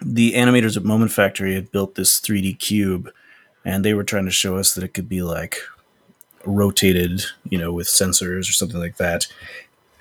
[0.00, 3.10] the animators at Moment Factory had built this 3D cube,
[3.64, 5.58] and they were trying to show us that it could be like
[6.46, 9.26] rotated, you know, with sensors or something like that.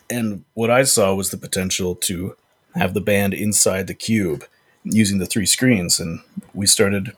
[0.10, 2.36] And what I saw was the potential to
[2.76, 4.46] have the band inside the cube
[4.84, 6.22] using the three screens, and
[6.54, 7.16] we started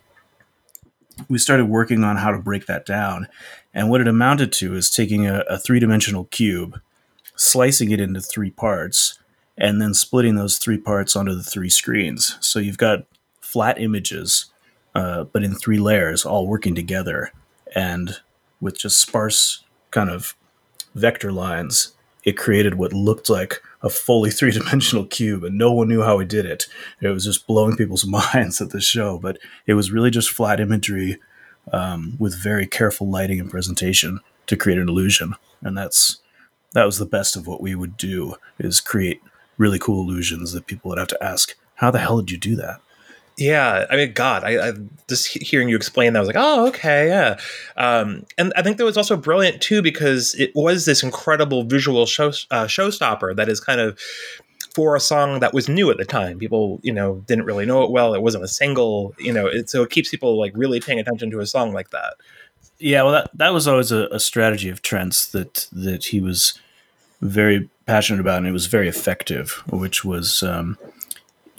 [1.27, 3.27] we started working on how to break that down.
[3.73, 6.79] And what it amounted to is taking a, a three dimensional cube,
[7.35, 9.19] slicing it into three parts,
[9.57, 12.37] and then splitting those three parts onto the three screens.
[12.39, 13.05] So you've got
[13.41, 14.45] flat images,
[14.95, 17.31] uh, but in three layers, all working together.
[17.75, 18.15] And
[18.61, 20.35] with just sparse kind of
[20.95, 25.87] vector lines, it created what looked like a fully three dimensional cube, and no one
[25.87, 26.67] knew how he did it.
[27.01, 30.59] It was just blowing people's minds at the show, but it was really just flat
[30.59, 31.17] imagery
[31.71, 36.19] um, with very careful lighting and presentation to create an illusion, and that's
[36.73, 39.21] that was the best of what we would do is create
[39.57, 42.55] really cool illusions that people would have to ask, "How the hell did you do
[42.57, 42.81] that?"
[43.39, 44.73] Yeah, I mean, God, I, I,
[45.07, 47.39] just hearing you explain that I was like, oh, okay, yeah.
[47.77, 52.05] Um, and I think that was also brilliant too because it was this incredible visual
[52.05, 53.97] show uh, showstopper that is kind of
[54.75, 56.37] for a song that was new at the time.
[56.37, 58.13] People, you know, didn't really know it well.
[58.13, 61.31] It wasn't a single, you know, it, so it keeps people like really paying attention
[61.31, 62.15] to a song like that.
[62.77, 66.59] Yeah, well, that that was always a, a strategy of Trent's that that he was
[67.21, 70.43] very passionate about, and it was very effective, which was.
[70.43, 70.77] Um,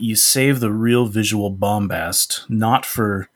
[0.00, 3.28] you save the real visual bombast, not for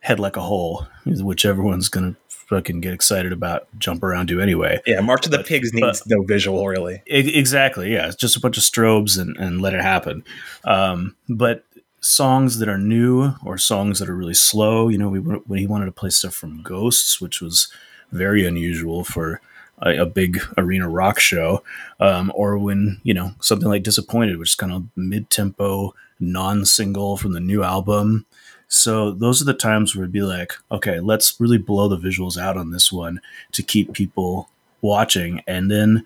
[0.00, 4.80] head like a hole, which everyone's gonna fucking get excited about, jump around to anyway.
[4.86, 7.02] Yeah, March of the but, Pigs needs but, no visual, really.
[7.06, 7.92] Exactly.
[7.92, 10.24] Yeah, it's just a bunch of strobes and, and let it happen.
[10.64, 11.64] Um, but
[12.00, 15.66] songs that are new or songs that are really slow, you know, we when he
[15.66, 17.72] wanted to play stuff from Ghosts, which was
[18.10, 19.40] very unusual for
[19.78, 21.62] a, a big arena rock show,
[22.00, 27.32] um, or when you know something like Disappointed, which is kind of mid-tempo, non-single from
[27.32, 28.26] the new album.
[28.68, 32.38] So those are the times where it'd be like, okay, let's really blow the visuals
[32.38, 33.20] out on this one
[33.52, 34.48] to keep people
[34.80, 36.04] watching, and then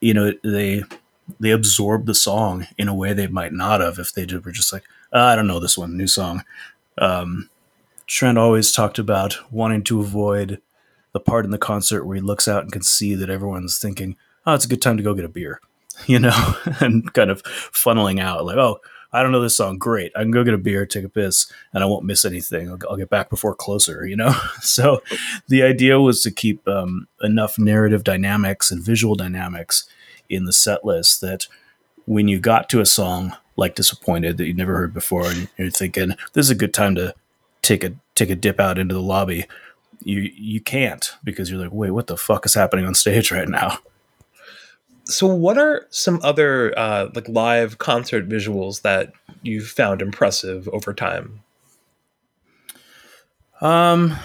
[0.00, 0.82] you know they
[1.38, 4.72] they absorb the song in a way they might not have if they were just
[4.72, 6.44] like, oh, I don't know this one, new song.
[6.98, 7.48] Um,
[8.06, 10.60] Trent always talked about wanting to avoid
[11.12, 14.16] the part in the concert where he looks out and can see that everyone's thinking,
[14.46, 15.60] "Oh, it's a good time to go get a beer,"
[16.06, 18.80] you know, and kind of funneling out like, "Oh,
[19.12, 19.78] I don't know this song.
[19.78, 22.70] Great, I can go get a beer, take a piss, and I won't miss anything.
[22.70, 24.34] I'll, I'll get back before closer," you know.
[24.60, 25.02] so
[25.48, 29.88] the idea was to keep um, enough narrative dynamics and visual dynamics
[30.28, 31.48] in the set list that
[32.06, 35.70] when you got to a song like "Disappointed" that you'd never heard before, and you're
[35.70, 37.14] thinking, "This is a good time to
[37.62, 39.46] take a take a dip out into the lobby."
[40.02, 43.48] You you can't because you're like, wait, what the fuck is happening on stage right
[43.48, 43.78] now?
[45.04, 50.94] So, what are some other uh, like live concert visuals that you've found impressive over
[50.94, 51.40] time?
[53.60, 54.16] Um,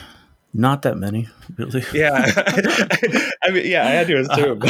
[0.53, 1.83] not that many, really.
[1.93, 2.25] Yeah,
[3.43, 4.61] I mean, yeah, I had to assume.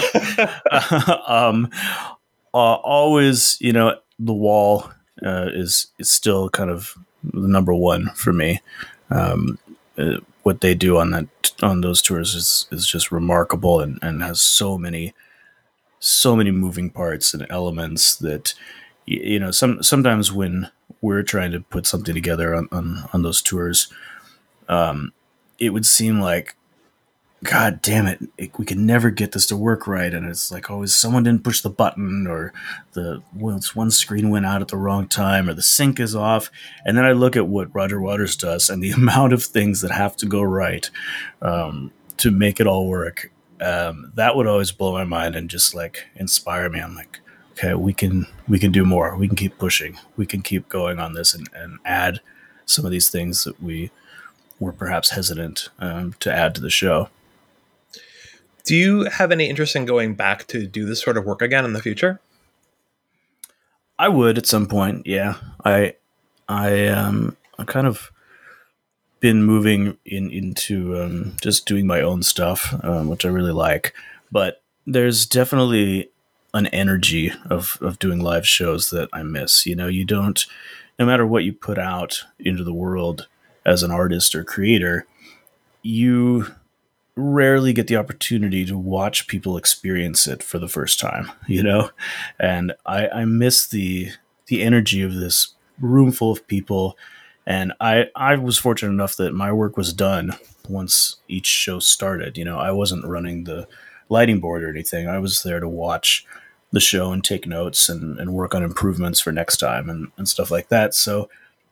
[0.71, 1.69] uh, um,
[2.53, 4.89] uh, always, you know, the wall
[5.23, 8.61] uh, is is still kind of the number one for me.
[9.09, 9.59] Um,
[9.97, 11.27] uh, what they do on that
[11.63, 15.13] on those tours is is just remarkable and, and has so many
[15.99, 18.53] so many moving parts and elements that
[19.05, 20.69] you know some sometimes when
[21.01, 23.91] we're trying to put something together on on, on those tours
[24.69, 25.13] um
[25.59, 26.55] it would seem like
[27.45, 30.13] God damn it, it, we can never get this to work right.
[30.13, 32.53] And it's like always someone didn't push the button or
[32.93, 36.49] the well, one screen went out at the wrong time or the sync is off.
[36.85, 39.91] And then I look at what Roger Waters does and the amount of things that
[39.91, 40.89] have to go right
[41.41, 43.31] um, to make it all work.
[43.61, 46.79] Um, that would always blow my mind and just like inspire me.
[46.79, 47.19] I'm like,
[47.53, 49.15] okay, we can we can do more.
[49.15, 49.97] We can keep pushing.
[50.17, 52.21] We can keep going on this and, and add
[52.65, 53.91] some of these things that we
[54.59, 57.09] were perhaps hesitant um, to add to the show.
[58.65, 61.65] Do you have any interest in going back to do this sort of work again
[61.65, 62.19] in the future?
[63.97, 65.05] I would at some point.
[65.07, 65.93] Yeah, I,
[66.49, 68.11] I, um, I kind of
[69.19, 73.93] been moving in into um, just doing my own stuff, um, which I really like.
[74.31, 76.09] But there's definitely
[76.53, 79.65] an energy of of doing live shows that I miss.
[79.65, 80.45] You know, you don't,
[80.99, 83.27] no matter what you put out into the world
[83.65, 85.07] as an artist or creator,
[85.81, 86.47] you
[87.15, 91.89] rarely get the opportunity to watch people experience it for the first time, you know?
[92.39, 94.09] And I, I miss the
[94.47, 96.97] the energy of this room full of people.
[97.47, 100.33] And I, I was fortunate enough that my work was done
[100.69, 102.37] once each show started.
[102.37, 103.67] You know, I wasn't running the
[104.09, 105.07] lighting board or anything.
[105.07, 106.25] I was there to watch
[106.71, 110.27] the show and take notes and, and work on improvements for next time and, and
[110.27, 110.93] stuff like that.
[110.93, 111.29] So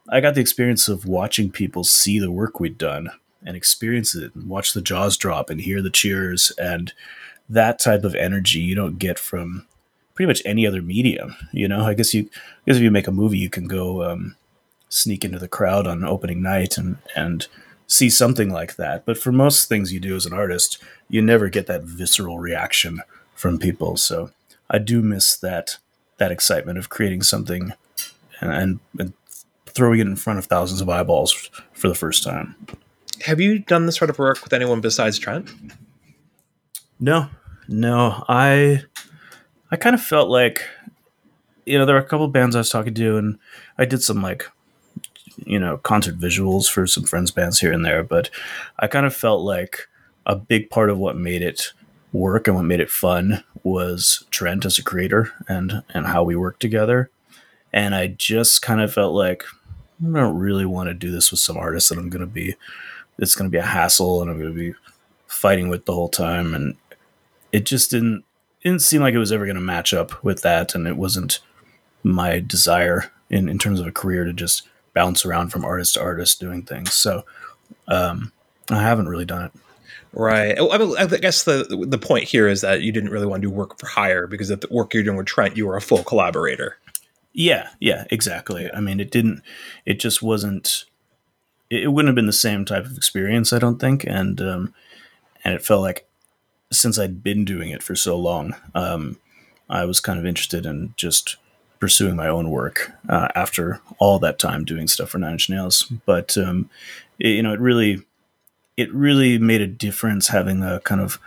[0.10, 3.10] I got the experience of watching people see the work we'd done
[3.46, 6.94] and experience it and watch the jaws drop and hear the cheers and
[7.50, 9.68] that type of energy you don't get from
[10.16, 11.36] pretty much any other medium.
[11.52, 14.04] You know, I guess you, I guess if you make a movie, you can go
[14.04, 14.36] um,
[14.90, 17.48] sneak into the crowd on opening night and and
[17.88, 19.06] see something like that.
[19.06, 23.02] But for most things you do as an artist, you never get that visceral reaction
[23.36, 23.98] from people.
[23.98, 24.32] So
[24.70, 25.78] I do miss that
[26.18, 27.74] that excitement of creating something
[28.40, 29.14] and, and, and
[29.66, 32.56] throwing it in front of thousands of eyeballs for the first time.
[33.24, 35.50] Have you done this sort of work with anyone besides Trent?
[37.00, 37.30] No,
[37.70, 38.24] no.
[38.28, 38.84] I
[39.72, 40.68] I kind of felt like
[41.66, 43.40] you know there were a couple bands I was talking to, and
[43.78, 44.50] I did some like
[45.38, 48.30] you know concert visuals for some friends' bands here and there, but
[48.80, 49.88] I kind of felt like
[50.26, 51.72] a big part of what made it
[52.12, 56.36] work and what made it fun was Trent as a creator and and how we
[56.36, 57.10] worked together.
[57.72, 59.44] And I just kind of felt like
[60.02, 62.56] I don't really want to do this with some artist that I'm going to be
[63.18, 64.74] it's going to be a hassle and I'm going to be
[65.28, 66.54] fighting with the whole time.
[66.54, 66.76] And
[67.52, 68.24] it just didn't
[68.64, 71.40] didn't seem like it was ever going to match up with that, and it wasn't
[72.02, 76.02] my desire in in terms of a career to just bounce around from artist to
[76.02, 76.94] artist doing things.
[76.94, 77.26] So
[77.88, 78.32] um,
[78.70, 79.52] I haven't really done it.
[80.14, 80.58] Right.
[80.60, 83.50] I, mean, I guess the the point here is that you didn't really want to
[83.50, 85.82] do work for hire because at the work you're doing with Trent, you were a
[85.82, 86.78] full collaborator.
[87.34, 87.70] Yeah.
[87.80, 88.06] Yeah.
[88.12, 88.72] Exactly.
[88.72, 89.42] I mean, it didn't.
[89.86, 90.86] It just wasn't
[91.82, 94.74] it, wouldn't have been the same type of experience, I don't think, and um,
[95.44, 96.08] and it felt like
[96.72, 99.18] since I'd been doing it for so long, um,
[99.70, 101.38] I was kind of interested in just
[101.80, 105.92] pursuing my own work uh, after all that time doing stuff for Nine Inch Nails.
[106.06, 106.70] But um,
[107.20, 108.04] it, you know, it really
[108.78, 111.20] it really made a difference having a kind of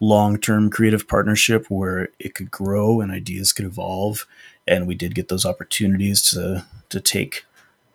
[0.00, 4.26] long-term creative partnership where it could grow and ideas could evolve
[4.66, 7.44] and we did get those opportunities to to take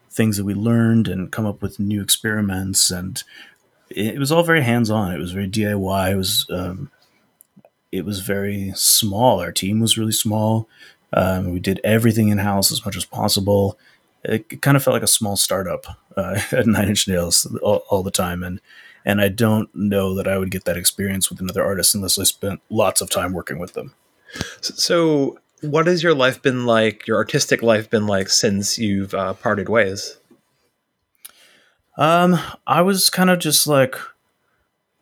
[0.10, 2.92] things that we learned and come up with new experiments.
[2.92, 3.24] And
[3.90, 5.14] it, was all very hands on.
[5.14, 6.12] It was very DIY.
[6.12, 6.92] It was um,
[7.92, 9.40] it was very small.
[9.40, 10.68] Our team was really small.
[11.14, 13.80] Um, we did everything in house as much as possible.
[14.24, 17.84] It, it, kind of felt like a small startup uh, at Nine Inch Nails all,
[17.90, 18.62] all, the time, and
[19.06, 22.24] and I don't know that I would get that experience with another artist unless I
[22.24, 23.96] spent lots of time working with them.
[24.62, 29.34] So, what has your life been like, your artistic life been like since you've uh,
[29.34, 30.18] parted ways?
[31.98, 33.96] Um, I was kind of just like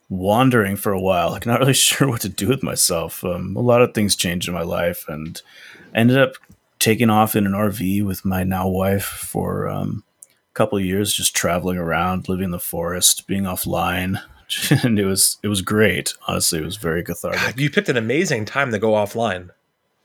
[0.09, 3.23] wandering for a while, like not really sure what to do with myself.
[3.23, 5.41] Um, a lot of things changed in my life, and
[5.93, 6.33] ended up
[6.79, 11.13] taking off in an RV with my now wife for um, a couple of years,
[11.13, 14.21] just traveling around, living in the forest, being offline.
[14.83, 16.13] and it was it was great.
[16.27, 17.39] Honestly, it was very cathartic.
[17.39, 19.49] God, you picked an amazing time to go offline.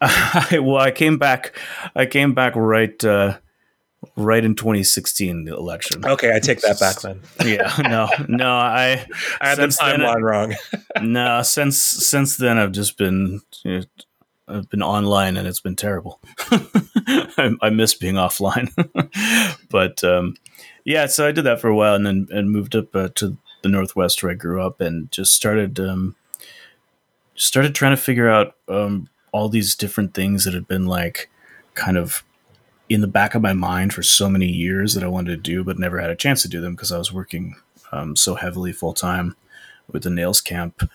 [0.02, 1.58] I, well, I came back.
[1.94, 3.38] I came back right, uh,
[4.16, 6.04] right in 2016, the election.
[6.04, 7.20] Okay, I take that back then.
[7.44, 9.06] yeah, no, no, I,
[9.40, 10.54] I had the timeline wrong.
[11.00, 13.84] no, since since then I've just been, you know,
[14.48, 16.20] I've been online and it's been terrible.
[16.50, 18.70] I, I, miss being offline,
[19.70, 20.36] but um,
[20.84, 23.36] yeah, so I did that for a while and then and moved up uh, to
[23.62, 26.16] the Northwest where I grew up, and just started um,
[27.34, 31.28] started trying to figure out um, all these different things that had been like
[31.74, 32.22] kind of
[32.88, 35.64] in the back of my mind for so many years that I wanted to do,
[35.64, 37.56] but never had a chance to do them because I was working
[37.90, 39.34] um, so heavily full time
[39.90, 40.88] with the Nails Camp,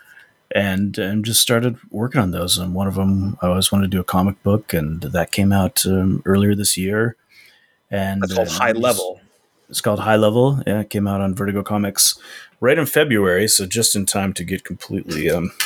[0.53, 2.57] and and just started working on those.
[2.57, 5.51] And one of them, I always wanted to do a comic book, and that came
[5.51, 7.15] out um, earlier this year.
[7.89, 9.21] And That's called uh, High Level.
[9.69, 10.61] It's called High Level.
[10.65, 12.17] Yeah, it came out on Vertigo Comics
[12.59, 15.49] right in February, so just in time to get completely um,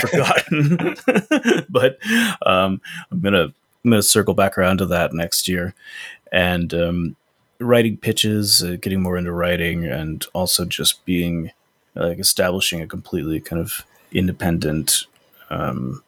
[0.00, 0.96] forgotten.
[1.68, 1.98] but
[2.44, 2.80] um,
[3.10, 5.74] I'm gonna I'm gonna circle back around to that next year,
[6.32, 7.16] and um,
[7.60, 11.52] writing pitches, uh, getting more into writing, and also just being
[11.94, 15.04] like establishing a completely kind of independent
[15.50, 16.02] um,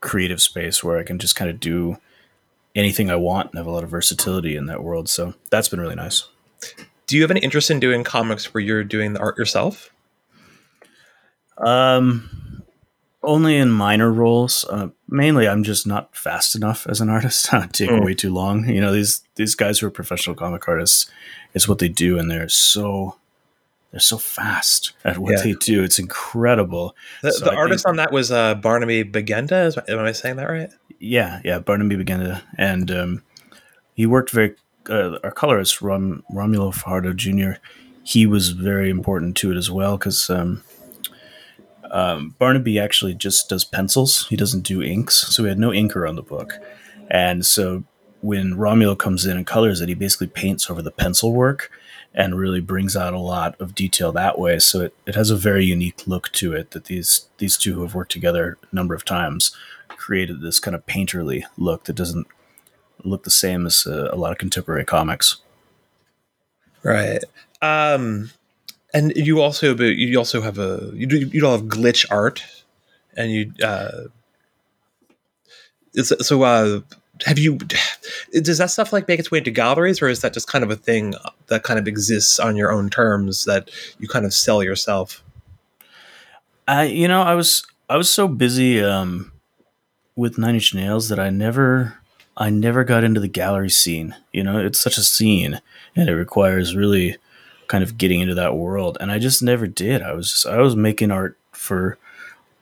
[0.00, 1.96] creative space where I can just kind of do
[2.74, 5.08] anything I want and have a lot of versatility in that world.
[5.08, 6.26] So that's been really nice.
[7.06, 9.90] Do you have any interest in doing comics where you're doing the art yourself?
[11.58, 12.62] Um,
[13.22, 14.64] only in minor roles.
[14.68, 17.52] Uh, mainly, I'm just not fast enough as an artist.
[17.54, 18.04] I take Mm.
[18.04, 18.68] way too long.
[18.68, 21.10] You know, these these guys who are professional comic artists,
[21.54, 23.16] it's what they do, and they're so
[23.90, 25.42] they're so fast at what Yeah.
[25.42, 25.84] they do.
[25.84, 26.96] It's incredible.
[27.22, 29.66] The, So the artist think- on that was uh, Barnaby Bagenda.
[29.66, 30.70] Is, am I saying that right?
[30.98, 31.58] Yeah, yeah.
[31.58, 33.22] Barnaby Bagenda, and um,
[33.94, 34.54] he worked very.
[34.88, 37.60] Uh, our colorist Rom, Romulo Fajardo Jr.
[38.04, 40.62] He was very important to it as well because um,
[41.92, 44.26] um, Barnaby actually just does pencils.
[44.28, 46.54] He doesn't do inks, so we had no inker on the book.
[47.10, 47.84] And so
[48.22, 51.70] when Romulo comes in and colors it, he basically paints over the pencil work
[52.14, 54.58] and really brings out a lot of detail that way.
[54.58, 57.82] So it, it has a very unique look to it that these these two who
[57.82, 59.54] have worked together a number of times
[59.88, 62.26] created this kind of painterly look that doesn't
[63.04, 65.36] look the same as uh, a lot of contemporary comics.
[66.82, 67.22] Right.
[67.60, 68.30] Um,
[68.94, 72.44] and you also, but you also have a you do you don't have glitch art,
[73.16, 74.08] and you uh,
[76.00, 76.80] so uh,
[77.24, 77.58] have you?
[78.32, 80.70] Does that stuff like make its way into galleries, or is that just kind of
[80.70, 81.14] a thing
[81.46, 85.22] that kind of exists on your own terms that you kind of sell yourself?
[86.68, 89.32] I, you know, I was I was so busy um,
[90.16, 91.98] with Nine Inch Nails that I never
[92.36, 94.14] I never got into the gallery scene.
[94.32, 95.60] You know, it's such a scene,
[95.94, 97.16] and it requires really
[97.68, 98.96] kind of getting into that world.
[99.00, 100.02] And I just never did.
[100.02, 101.98] I was just, I was making art for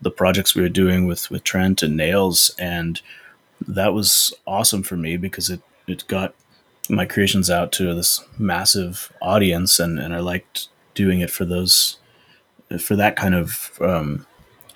[0.03, 3.01] the projects we were doing with with Trent and Nails, and
[3.67, 6.35] that was awesome for me because it it got
[6.89, 11.99] my creations out to this massive audience, and and I liked doing it for those
[12.79, 14.27] for that kind of um,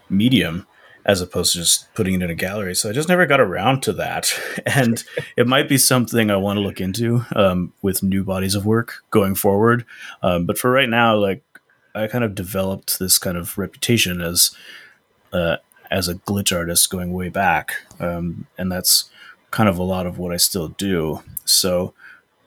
[0.09, 0.67] medium
[1.05, 2.75] as opposed to just putting it in a gallery.
[2.75, 4.33] So I just never got around to that.
[4.67, 5.05] And
[5.37, 9.05] it might be something I want to look into um, with new bodies of work
[9.11, 9.85] going forward.
[10.23, 11.43] Um, but for right now, like
[11.95, 14.51] I kind of developed this kind of reputation as
[15.33, 15.57] uh,
[15.91, 19.11] as a glitch artist going way back, um, and that's
[19.51, 21.23] kind of a lot of what I still do.
[21.45, 21.95] So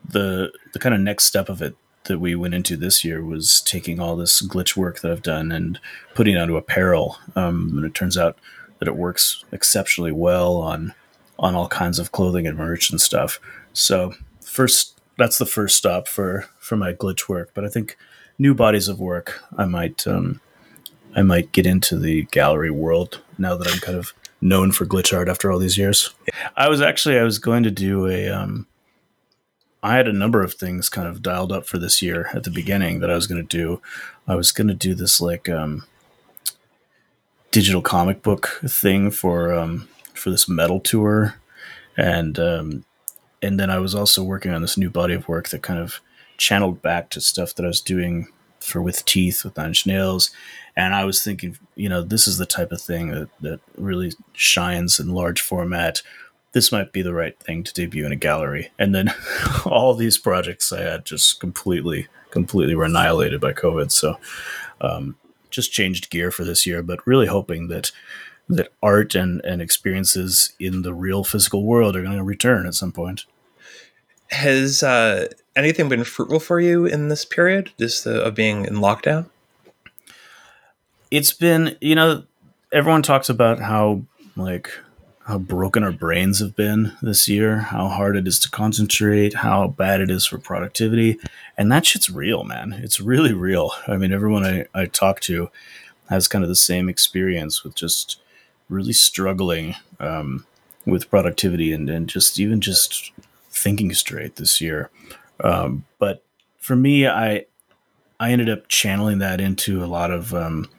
[0.07, 1.75] the the kind of next step of it
[2.07, 5.51] that we went into this year was taking all this glitch work that I've done
[5.51, 5.79] and
[6.15, 7.17] putting it onto apparel.
[7.35, 8.37] Um, and it turns out
[8.79, 10.93] that it works exceptionally well on
[11.39, 13.39] on all kinds of clothing and merch and stuff.
[13.71, 17.51] So first, that's the first stop for for my glitch work.
[17.53, 17.97] But I think
[18.39, 20.41] new bodies of work, I might um,
[21.15, 25.15] I might get into the gallery world now that I'm kind of known for glitch
[25.15, 26.13] art after all these years.
[26.55, 28.67] I was actually I was going to do a um,
[29.83, 32.51] I had a number of things kind of dialed up for this year at the
[32.51, 33.81] beginning that I was going to do.
[34.27, 35.85] I was going to do this like um,
[37.51, 41.35] digital comic book thing for um, for this metal tour,
[41.95, 42.85] and um,
[43.41, 46.01] and then I was also working on this new body of work that kind of
[46.37, 48.27] channeled back to stuff that I was doing
[48.59, 50.31] for with teeth with Nine Inch Nails,
[50.75, 54.13] and I was thinking, you know, this is the type of thing that that really
[54.33, 56.01] shines in large format
[56.57, 58.71] this might be the right thing to debut in a gallery.
[58.79, 59.13] And then
[59.65, 63.91] all these projects I had just completely, completely were annihilated by COVID.
[63.91, 64.17] So
[64.81, 65.17] um,
[65.51, 67.91] just changed gear for this year, but really hoping that
[68.49, 72.73] that art and, and experiences in the real physical world are going to return at
[72.73, 73.25] some point.
[74.31, 79.29] Has uh, anything been fruitful for you in this period, just of being in lockdown?
[81.11, 82.23] It's been, you know,
[82.71, 84.01] everyone talks about how
[84.35, 84.71] like
[85.27, 89.67] how broken our brains have been this year, how hard it is to concentrate, how
[89.67, 91.19] bad it is for productivity.
[91.57, 92.71] And that shit's real, man.
[92.81, 93.73] It's really real.
[93.89, 95.49] I mean, everyone I, I talk to
[96.09, 98.21] has kind of the same experience with just
[98.69, 100.45] really struggling um,
[100.85, 103.11] with productivity and, and just even just
[103.51, 104.89] thinking straight this year.
[105.41, 106.23] Um, but
[106.57, 107.47] for me, I
[108.17, 110.69] I ended up channeling that into a lot of um,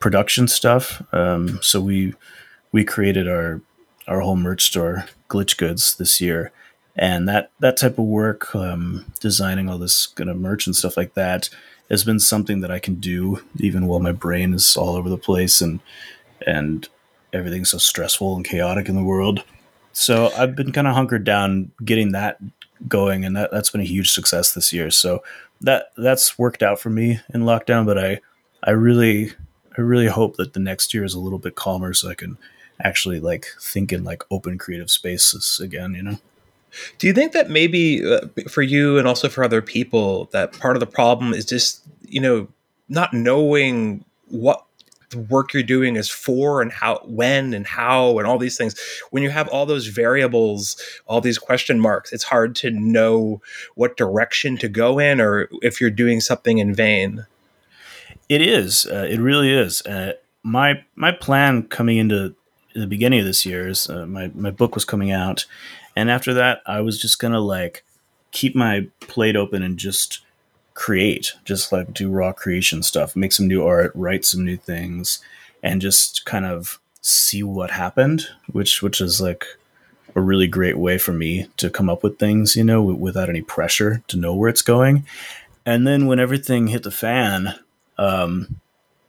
[0.00, 1.02] production stuff.
[1.12, 2.14] Um, so we
[2.72, 3.60] we created our
[4.06, 6.52] our whole merch store, Glitch Goods, this year,
[6.96, 10.96] and that that type of work, um, designing all this kind of merch and stuff
[10.96, 11.50] like that,
[11.90, 15.18] has been something that I can do even while my brain is all over the
[15.18, 15.80] place and
[16.46, 16.88] and
[17.32, 19.44] everything's so stressful and chaotic in the world.
[19.92, 22.38] So I've been kind of hunkered down getting that
[22.86, 24.90] going, and that that's been a huge success this year.
[24.90, 25.22] So
[25.60, 27.84] that that's worked out for me in lockdown.
[27.86, 28.20] But I
[28.62, 29.32] I really
[29.76, 32.38] I really hope that the next year is a little bit calmer, so I can
[32.82, 35.94] actually like think in like open creative spaces again.
[35.94, 36.18] You know.
[36.98, 40.76] Do you think that maybe uh, for you and also for other people that part
[40.76, 42.48] of the problem is just you know
[42.88, 44.64] not knowing what
[45.10, 48.78] the work you're doing is for and how when and how and all these things
[49.10, 50.76] when you have all those variables
[51.06, 53.40] all these question marks it's hard to know
[53.74, 57.24] what direction to go in or if you're doing something in vain
[58.28, 60.12] it is uh, it really is uh,
[60.42, 62.34] my my plan coming into
[62.74, 65.46] the beginning of this year is uh, my, my book was coming out
[65.96, 67.84] and after that i was just gonna like
[68.30, 70.20] keep my plate open and just
[70.78, 75.18] create, just like do raw creation stuff, make some new art, write some new things,
[75.60, 79.44] and just kind of see what happened, which which is like
[80.14, 83.42] a really great way for me to come up with things, you know, without any
[83.42, 85.04] pressure to know where it's going.
[85.66, 87.58] And then when everything hit the fan,
[87.98, 88.60] um,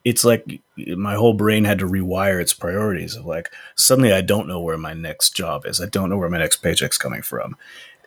[0.05, 4.47] it's like my whole brain had to rewire its priorities of like suddenly I don't
[4.47, 5.81] know where my next job is.
[5.81, 7.57] I don't know where my next paycheck's coming from.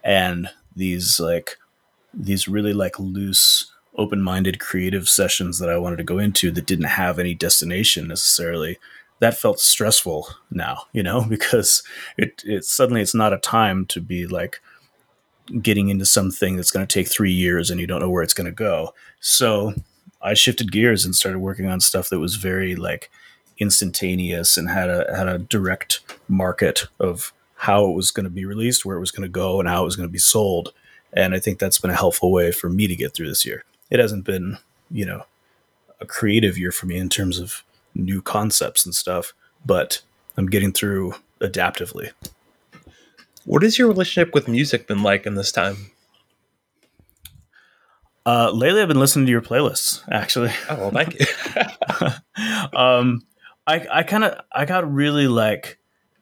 [0.02, 1.58] And these like
[2.14, 6.86] these really like loose open-minded creative sessions that I wanted to go into that didn't
[6.86, 8.78] have any destination necessarily
[9.18, 11.82] that felt stressful now you know because
[12.16, 14.60] it, it suddenly it's not a time to be like
[15.60, 18.34] getting into something that's going to take three years and you don't know where it's
[18.34, 19.74] going to go so
[20.22, 23.10] i shifted gears and started working on stuff that was very like
[23.58, 28.44] instantaneous and had a had a direct market of how it was going to be
[28.44, 30.72] released where it was going to go and how it was going to be sold
[31.12, 33.64] and I think that's been a helpful way for me to get through this year.
[33.90, 34.58] It hasn't been,
[34.90, 35.24] you know,
[36.00, 37.62] a creative year for me in terms of
[37.94, 40.00] new concepts and stuff, but
[40.36, 42.10] I'm getting through adaptively.
[43.44, 45.91] What has your relationship with music been like in this time?
[48.24, 50.02] Uh, lately, I've been listening to your playlists.
[50.10, 51.26] Actually, oh well, thank you.
[52.78, 53.22] um,
[53.66, 55.78] I I kind of I got really like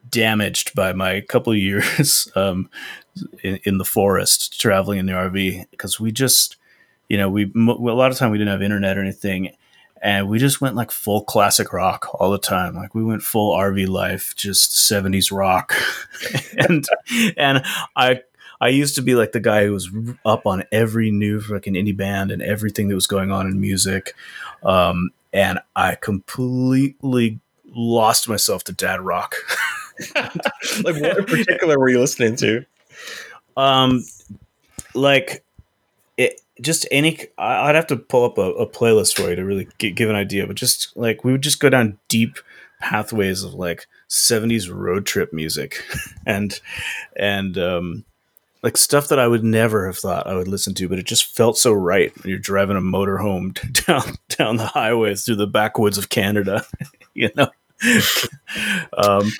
[0.09, 2.71] damaged by my couple years um,
[3.43, 6.57] in, in, the forest traveling in the RV because we just,
[7.09, 9.55] you know, we a lot of time we didn't have internet or anything,
[10.03, 12.75] and we just went like full classic rock all the time.
[12.75, 15.75] Like we went full RV life, just seventies rock,
[16.59, 16.87] and
[17.37, 17.65] and
[17.97, 18.23] I.
[18.61, 19.91] I used to be like the guy who was
[20.25, 24.15] up on every new fucking indie band and everything that was going on in music.
[24.63, 29.35] Um, and I completely lost myself to dad rock.
[30.15, 32.65] like what in particular were you listening to?
[33.57, 34.05] Um,
[34.95, 35.45] like
[36.17, 37.19] it just any.
[37.39, 40.17] I'd have to pull up a, a playlist for you to really g- give an
[40.17, 42.39] idea, but just like we would just go down deep
[42.81, 45.85] pathways of like 70s road trip music
[46.27, 46.61] and
[47.15, 48.05] and um
[48.63, 51.35] like stuff that I would never have thought I would listen to, but it just
[51.35, 52.13] felt so right.
[52.25, 53.55] You're driving a motorhome
[53.87, 56.65] down down the highways through the backwoods of Canada,
[57.15, 57.51] you know.
[58.97, 59.31] um,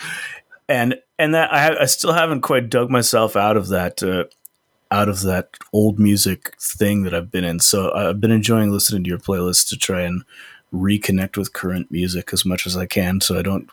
[0.69, 4.25] and and that I, I still haven't quite dug myself out of that uh,
[4.91, 7.61] out of that old music thing that I've been in.
[7.61, 10.25] So I've been enjoying listening to your playlist to try and
[10.73, 13.69] reconnect with current music as much as I can, so I don't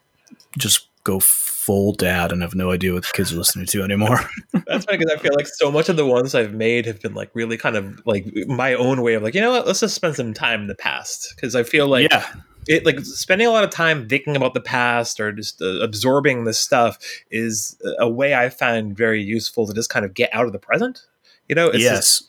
[0.58, 1.20] just go
[1.68, 4.22] full dad and have no idea what the kids are listening to anymore.
[4.68, 7.14] That's funny because I feel like so much of the ones I've made have been
[7.14, 9.94] like really kind of like my own way of like you know what let's just
[9.94, 12.26] spend some time in the past because I feel like yeah
[12.68, 16.46] it like spending a lot of time thinking about the past or just uh, absorbing
[16.46, 16.98] this stuff
[17.30, 20.60] is a way I find very useful to just kind of get out of the
[20.60, 21.02] present.
[21.50, 22.24] You know, it's yes, just,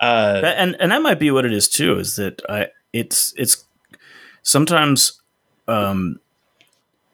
[0.00, 1.98] uh, and and that might be what it is too.
[1.98, 3.64] Is that I it's it's
[4.42, 5.20] sometimes,
[5.68, 6.20] um,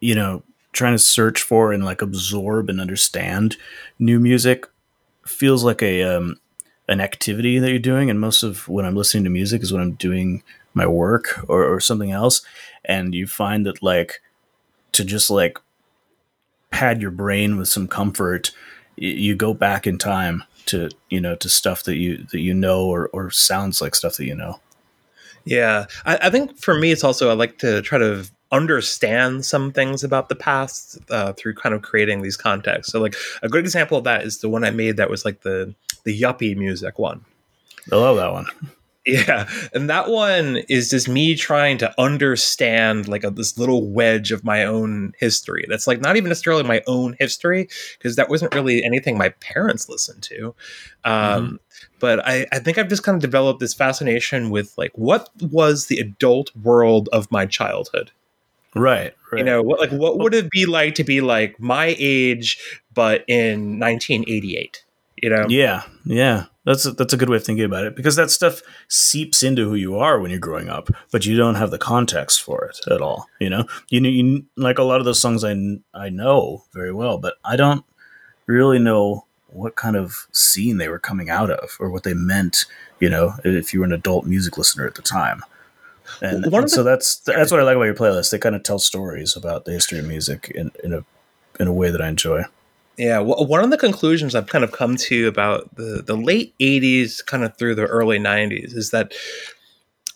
[0.00, 0.42] you know,
[0.72, 3.56] trying to search for and like absorb and understand
[3.98, 4.66] new music
[5.26, 6.36] feels like a um,
[6.88, 9.82] an activity that you're doing, and most of when I'm listening to music is when
[9.82, 10.42] I'm doing
[10.74, 12.42] my work or, or something else.
[12.84, 14.20] And you find that like
[14.92, 15.58] to just like
[16.70, 18.52] pad your brain with some comfort
[19.00, 22.84] you go back in time to you know to stuff that you that you know
[22.84, 24.60] or or sounds like stuff that you know.
[25.44, 25.86] Yeah.
[26.04, 30.03] I, I think for me it's also i like to try to understand some things
[30.03, 33.98] about the past uh, through kind of creating these contexts so like a good example
[33.98, 35.74] of that is the one i made that was like the
[36.05, 37.24] the yuppie music one
[37.92, 38.46] i love that one
[39.07, 44.30] Yeah, and that one is just me trying to understand like a, this little wedge
[44.30, 45.64] of my own history.
[45.68, 49.88] That's like not even necessarily my own history because that wasn't really anything my parents
[49.88, 50.55] listened to.
[51.05, 51.57] Um, mm-hmm.
[51.98, 55.86] But I, I think I've just kind of developed this fascination with like what was
[55.86, 58.11] the adult world of my childhood.
[58.74, 59.38] Right, right.
[59.38, 62.58] You know, what like what would it be like to be like my age,
[62.94, 64.84] but in 1988?
[65.22, 65.46] You know?
[65.48, 66.46] Yeah, yeah.
[66.64, 69.68] That's a, that's a good way of thinking about it because that stuff seeps into
[69.68, 72.78] who you are when you're growing up, but you don't have the context for it
[72.92, 73.26] at all.
[73.40, 75.56] You know, you, you like a lot of those songs I
[75.94, 77.84] I know very well, but I don't
[78.46, 82.66] really know what kind of scene they were coming out of or what they meant.
[83.00, 85.42] You know, if you were an adult music listener at the time.
[86.20, 88.30] And, and the, so that's that's what I like about your playlist.
[88.30, 91.04] They kind of tell stories about the history of music in, in a
[91.58, 92.42] in a way that I enjoy.
[92.96, 96.54] Yeah, well, one of the conclusions I've kind of come to about the the late
[96.58, 99.12] '80s, kind of through the early '90s, is that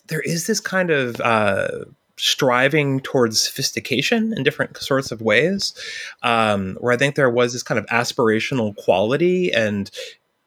[0.08, 1.86] there is this kind of uh,
[2.16, 5.74] striving towards sophistication in different sorts of ways,
[6.22, 9.90] um, where I think there was this kind of aspirational quality and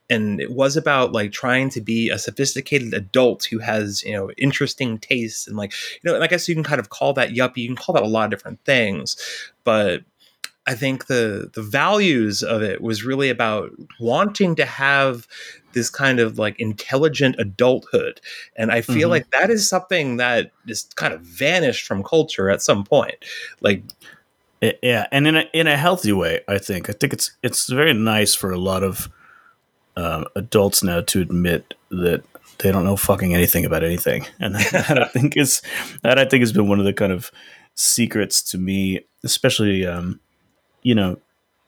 [0.10, 4.32] and it was about like trying to be a sophisticated adult who has you know
[4.38, 7.58] interesting tastes and like you know I guess you can kind of call that yuppie
[7.58, 9.18] you can call that a lot of different things
[9.64, 10.04] but
[10.68, 15.26] I think the the values of it was really about wanting to have
[15.72, 18.20] this kind of like intelligent adulthood,
[18.58, 19.12] and I feel mm-hmm.
[19.12, 23.16] like that is something that just kind of vanished from culture at some point.
[23.62, 23.84] Like,
[24.82, 26.90] yeah, and in a in a healthy way, I think.
[26.90, 29.10] I think it's it's very nice for a lot of
[29.98, 32.24] um, adults now to admit that
[32.60, 35.62] they don't know fucking anything about anything, and that, that I think is
[36.04, 37.32] that I think has been one of the kind of
[37.76, 39.86] secrets to me, especially.
[39.86, 40.22] Um,
[40.84, 41.20] you know,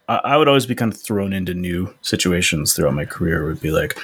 [0.08, 3.44] I, I, would always be kind of thrown into new situations throughout my career.
[3.44, 3.98] It would be like,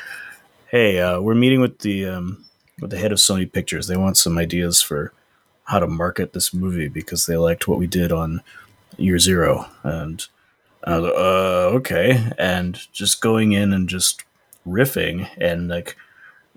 [0.67, 2.43] hey, uh, we're meeting with the um,
[2.81, 3.87] with the head of Sony Pictures.
[3.87, 5.13] They want some ideas for
[5.65, 8.41] how to market this movie because they liked what we did on
[8.97, 10.25] Year Zero, and
[10.85, 14.23] I was like, uh, okay, and just going in and just
[14.67, 15.95] riffing and like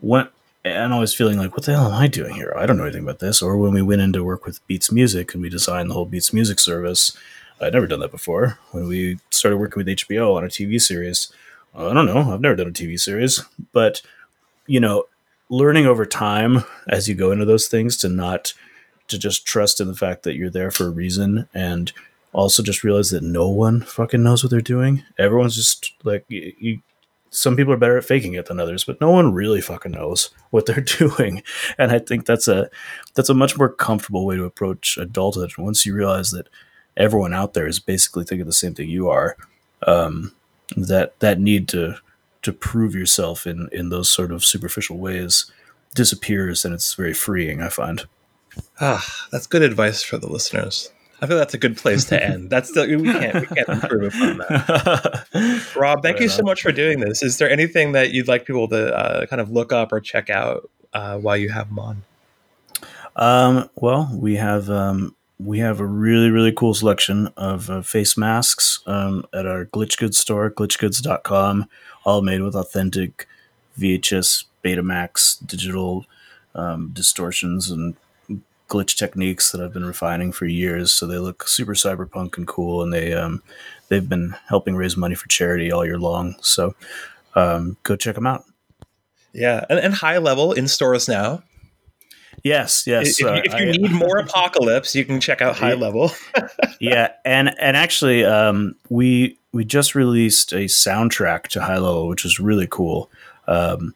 [0.01, 0.33] what
[0.64, 2.53] and I was feeling like, what the hell am I doing here?
[2.57, 3.41] I don't know anything about this.
[3.41, 6.05] Or when we went in to work with Beats Music and we designed the whole
[6.05, 7.16] Beats Music service,
[7.61, 8.59] I'd never done that before.
[8.72, 11.33] When we started working with HBO on a TV series,
[11.74, 14.03] I don't know, I've never done a TV series, but
[14.66, 15.05] you know,
[15.49, 18.53] learning over time as you go into those things to not
[19.07, 21.93] to just trust in the fact that you're there for a reason and
[22.33, 25.03] also just realize that no one fucking knows what they're doing.
[25.18, 26.83] Everyone's just like you, you
[27.31, 30.31] some people are better at faking it than others, but no one really fucking knows
[30.51, 31.43] what they're doing.
[31.76, 32.70] And I think that's a
[33.14, 35.57] that's a much more comfortable way to approach adulthood.
[35.59, 36.49] Once you realize that
[36.97, 39.37] everyone out there is basically thinking the same thing you are.
[39.87, 40.35] Um,
[40.76, 41.97] that that need to
[42.43, 45.51] to prove yourself in in those sort of superficial ways
[45.95, 47.62] disappears, and it's very freeing.
[47.62, 48.07] I find.
[48.81, 50.91] Ah, that's good advice for the listeners.
[51.21, 52.49] I feel that's a good place to end.
[52.49, 55.73] That's the we can't we can't improve upon that.
[55.77, 57.23] Rob, thank you so much for doing this.
[57.23, 60.31] Is there anything that you'd like people to uh, kind of look up or check
[60.31, 62.03] out uh, while you have them on?
[63.16, 68.16] Um, well, we have um, we have a really really cool selection of uh, face
[68.16, 71.69] masks um, at our glitch goods store glitchgoods.com
[72.05, 73.27] all made with authentic
[73.79, 76.05] vhs betamax digital
[76.55, 77.97] um, distortions and
[78.69, 82.83] glitch techniques that i've been refining for years so they look super cyberpunk and cool
[82.83, 83.43] and they um,
[83.89, 86.75] they've been helping raise money for charity all year long so
[87.35, 88.45] um, go check them out
[89.33, 91.43] yeah and, and high level in stores now
[92.45, 93.21] Yes, yes.
[93.21, 96.12] If, uh, if you I, need more apocalypse, you can check out High Level.
[96.81, 102.25] yeah, and and actually, um, we we just released a soundtrack to High Level, which
[102.25, 103.11] is really cool.
[103.47, 103.95] Um,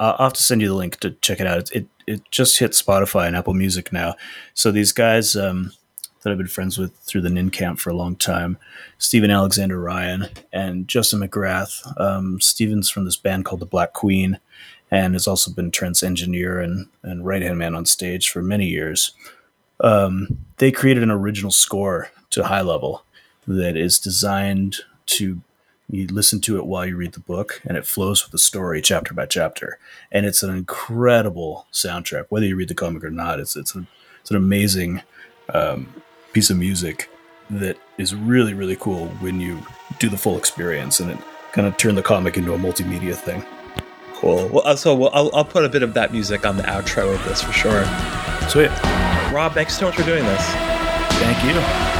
[0.00, 1.58] I'll have to send you the link to check it out.
[1.58, 4.14] It it, it just hit Spotify and Apple Music now.
[4.54, 5.72] So these guys um,
[6.22, 8.58] that I've been friends with through the Nin Camp for a long time,
[8.98, 12.00] Stephen Alexander Ryan and Justin McGrath.
[12.00, 14.38] Um, Stephen's from this band called the Black Queen
[14.90, 18.66] and has also been Trent's engineer and, and right hand man on stage for many
[18.66, 19.12] years.
[19.80, 23.04] Um, they created an original score to High Level
[23.46, 24.76] that is designed
[25.06, 25.40] to
[25.90, 28.80] you listen to it while you read the book and it flows with the story
[28.82, 29.78] chapter by chapter
[30.12, 33.86] and it's an incredible soundtrack whether you read the comic or not it's it's, a,
[34.20, 35.02] it's an amazing
[35.54, 35.92] um,
[36.32, 37.10] piece of music
[37.48, 39.58] that is really really cool when you
[39.98, 41.18] do the full experience and it
[41.52, 43.44] kind of turned the comic into a multimedia thing
[44.18, 44.48] Cool.
[44.48, 47.14] Well, uh, so we'll, I'll, I'll put a bit of that music on the outro
[47.14, 47.84] of this for sure.
[48.48, 48.70] Sweet.
[49.32, 50.44] Rob, thanks so much for doing this.
[51.20, 51.97] Thank you.